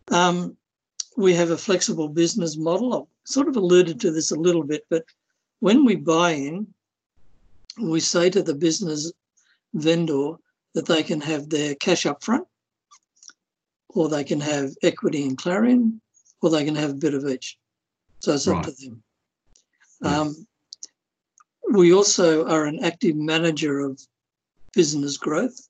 Um, 0.08 0.56
we 1.16 1.34
have 1.34 1.50
a 1.50 1.58
flexible 1.58 2.08
business 2.08 2.56
model. 2.56 3.08
Sort 3.24 3.48
of 3.48 3.56
alluded 3.56 4.00
to 4.00 4.10
this 4.10 4.30
a 4.30 4.36
little 4.36 4.62
bit, 4.64 4.84
but 4.90 5.04
when 5.60 5.84
we 5.84 5.96
buy 5.96 6.32
in, 6.32 6.66
we 7.80 8.00
say 8.00 8.30
to 8.30 8.42
the 8.42 8.54
business 8.54 9.12
vendor 9.72 10.34
that 10.74 10.86
they 10.86 11.02
can 11.02 11.20
have 11.20 11.48
their 11.48 11.74
cash 11.76 12.06
up 12.06 12.22
front, 12.22 12.46
or 13.88 14.08
they 14.08 14.24
can 14.24 14.40
have 14.40 14.70
equity 14.82 15.24
in 15.24 15.36
Clarion, 15.36 16.00
or 16.42 16.50
they 16.50 16.64
can 16.64 16.74
have 16.74 16.90
a 16.90 16.94
bit 16.94 17.14
of 17.14 17.26
each. 17.26 17.56
So 18.20 18.34
it's 18.34 18.46
right. 18.46 18.58
up 18.58 18.64
to 18.64 18.70
them. 18.72 19.02
Um, 20.02 20.46
we 21.72 21.94
also 21.94 22.46
are 22.46 22.66
an 22.66 22.84
active 22.84 23.16
manager 23.16 23.80
of 23.80 24.00
business 24.74 25.16
growth, 25.16 25.68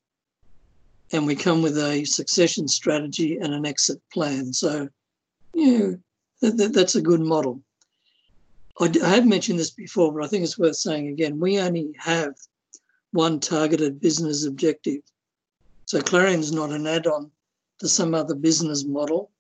and 1.12 1.26
we 1.26 1.36
come 1.36 1.62
with 1.62 1.78
a 1.78 2.04
succession 2.04 2.66
strategy 2.66 3.38
and 3.38 3.54
an 3.54 3.64
exit 3.64 4.00
plan. 4.12 4.52
So, 4.52 4.88
yeah, 5.54 5.92
that, 6.40 6.72
that's 6.72 6.94
a 6.94 7.02
good 7.02 7.20
model. 7.20 7.62
I, 8.80 8.92
I 9.02 9.08
have 9.10 9.26
mentioned 9.26 9.58
this 9.58 9.70
before, 9.70 10.12
but 10.12 10.24
I 10.24 10.28
think 10.28 10.44
it's 10.44 10.58
worth 10.58 10.76
saying 10.76 11.08
again. 11.08 11.38
We 11.38 11.58
only 11.58 11.94
have 11.98 12.34
one 13.12 13.38
targeted 13.40 14.00
business 14.00 14.44
objective. 14.44 15.02
So 15.86 16.00
Clarion's 16.00 16.52
not 16.52 16.70
an 16.70 16.86
add-on 16.86 17.30
to 17.78 17.88
some 17.88 18.14
other 18.14 18.34
business 18.34 18.84
model. 18.84 19.30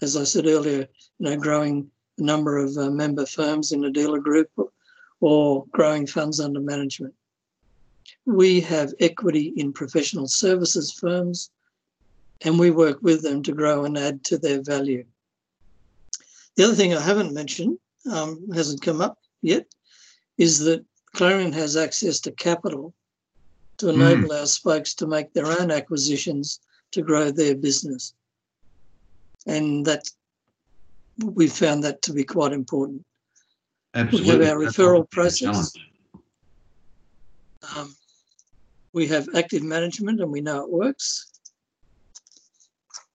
As 0.00 0.16
I 0.16 0.24
said 0.24 0.46
earlier, 0.46 0.88
you 1.18 1.30
know, 1.30 1.36
growing 1.36 1.90
the 2.16 2.24
number 2.24 2.56
of 2.56 2.76
uh, 2.76 2.90
member 2.90 3.26
firms 3.26 3.72
in 3.72 3.84
a 3.84 3.90
dealer 3.90 4.20
group 4.20 4.50
or 5.20 5.66
growing 5.72 6.06
funds 6.06 6.40
under 6.40 6.60
management. 6.60 7.14
We 8.24 8.60
have 8.60 8.94
equity 9.00 9.52
in 9.56 9.72
professional 9.72 10.28
services 10.28 10.92
firms 10.92 11.50
and 12.42 12.58
we 12.58 12.70
work 12.70 13.02
with 13.02 13.22
them 13.22 13.42
to 13.42 13.52
grow 13.52 13.84
and 13.84 13.98
add 13.98 14.24
to 14.24 14.38
their 14.38 14.62
value. 14.62 15.04
The 16.58 16.64
other 16.64 16.74
thing 16.74 16.92
I 16.92 17.00
haven't 17.00 17.32
mentioned, 17.32 17.78
um, 18.10 18.44
hasn't 18.52 18.82
come 18.82 19.00
up 19.00 19.16
yet, 19.42 19.64
is 20.38 20.58
that 20.64 20.84
Clarion 21.14 21.52
has 21.52 21.76
access 21.76 22.18
to 22.22 22.32
capital 22.32 22.92
to 23.76 23.92
hmm. 23.92 24.00
enable 24.00 24.30
mm. 24.30 24.40
our 24.40 24.46
spokes 24.46 24.92
to 24.94 25.06
make 25.06 25.32
their 25.32 25.46
own 25.46 25.70
acquisitions 25.70 26.58
to 26.90 27.00
grow 27.00 27.30
their 27.30 27.54
business. 27.54 28.12
And 29.46 29.86
that 29.86 30.10
we 31.24 31.46
found 31.46 31.84
that 31.84 32.02
to 32.02 32.12
be 32.12 32.24
quite 32.24 32.52
important. 32.52 33.06
Absolutely. 33.94 34.38
We 34.38 34.44
have 34.44 34.56
our 34.56 34.60
referral 34.60 35.08
process. 35.08 35.72
Um, 37.76 37.94
we 38.92 39.06
have 39.06 39.28
active 39.36 39.62
management 39.62 40.20
and 40.20 40.32
we 40.32 40.40
know 40.40 40.64
it 40.64 40.72
works. 40.72 41.30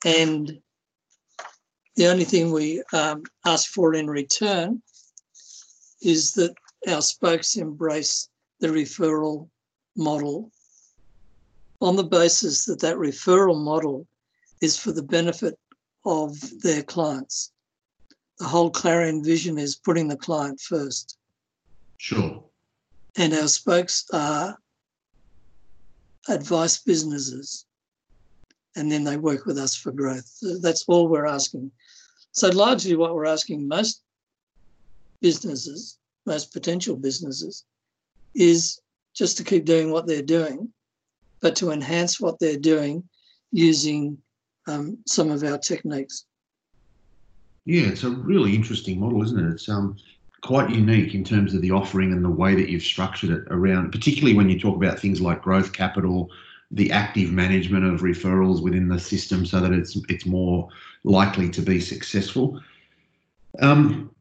And 0.06 0.62
the 1.96 2.08
only 2.08 2.24
thing 2.24 2.52
we 2.52 2.84
um, 2.94 3.24
ask 3.46 3.70
for 3.70 3.94
in 3.94 4.08
return 4.08 4.82
is 6.02 6.34
that 6.34 6.54
our 6.88 7.02
spokes 7.02 7.56
embrace 7.56 8.30
the 8.60 8.68
referral 8.68 9.48
model 9.96 10.52
on 11.82 11.96
the 11.96 12.04
basis 12.04 12.66
that 12.66 12.80
that 12.80 12.96
referral 12.96 13.62
model 13.62 14.08
is 14.62 14.78
for 14.78 14.92
the 14.92 15.04
benefit 15.04 15.60
of 16.06 16.38
their 16.62 16.82
clients. 16.84 17.52
The 18.40 18.46
whole 18.46 18.70
Clarion 18.70 19.24
vision 19.24 19.58
is 19.58 19.76
putting 19.76 20.08
the 20.08 20.18
client 20.18 20.60
first. 20.60 21.18
Sure. 21.98 22.44
And 23.16 23.34
our 23.34 23.48
spokes 23.48 24.06
are 24.12 24.58
advice 26.28 26.80
businesses 26.80 27.66
and 28.76 28.92
then 28.92 29.04
they 29.04 29.18
work 29.18 29.46
with 29.46 29.58
us 29.58 29.76
for 29.76 29.92
growth. 29.92 30.32
That's 30.62 30.86
all 30.88 31.08
we're 31.08 31.26
asking. 31.26 31.72
So, 32.32 32.50
largely, 32.50 32.96
what 32.96 33.14
we're 33.14 33.26
asking 33.26 33.68
most 33.68 34.02
businesses, 35.22 35.98
most 36.26 36.52
potential 36.52 36.96
businesses, 36.96 37.64
is 38.34 38.80
just 39.14 39.38
to 39.38 39.44
keep 39.44 39.66
doing 39.66 39.92
what 39.92 40.08
they're 40.08 40.22
doing, 40.22 40.70
but 41.42 41.56
to 41.58 41.72
enhance 41.72 42.20
what 42.20 42.40
they're 42.40 42.58
doing 42.58 43.04
using 43.52 44.18
um, 44.68 44.98
some 45.06 45.30
of 45.30 45.44
our 45.44 45.58
techniques. 45.58 46.26
Yeah, 47.66 47.84
it's 47.84 48.04
a 48.04 48.10
really 48.10 48.56
interesting 48.56 49.00
model, 49.00 49.24
isn't 49.24 49.40
it? 49.40 49.52
It's 49.52 49.70
um, 49.70 49.96
quite 50.42 50.70
unique 50.70 51.16
in 51.16 51.24
terms 51.24 51.54
of 51.54 51.62
the 51.62 51.72
offering 51.72 52.12
and 52.12 52.24
the 52.24 52.30
way 52.30 52.56
that 52.56 52.70
you've 52.70 52.84
structured 52.84 53.30
it 53.30 53.44
around, 53.50 53.92
particularly 53.92 54.36
when 54.36 54.50
you 54.50 54.60
talk 54.60 54.76
about 54.76 55.00
things 55.00 55.22
like 55.22 55.42
growth 55.42 55.72
capital, 55.72 56.30
the 56.74 56.92
active 56.92 57.32
management 57.32 57.86
of 57.86 58.02
referrals 58.02 58.62
within 58.62 58.88
the 58.88 59.00
system, 59.00 59.46
so 59.46 59.60
that 59.60 59.72
it's 59.72 59.98
it's 60.10 60.26
more 60.26 60.70
likely 61.04 61.50
to 61.50 61.62
be 61.62 61.80
successful. 61.80 62.60
Um, 63.60 64.14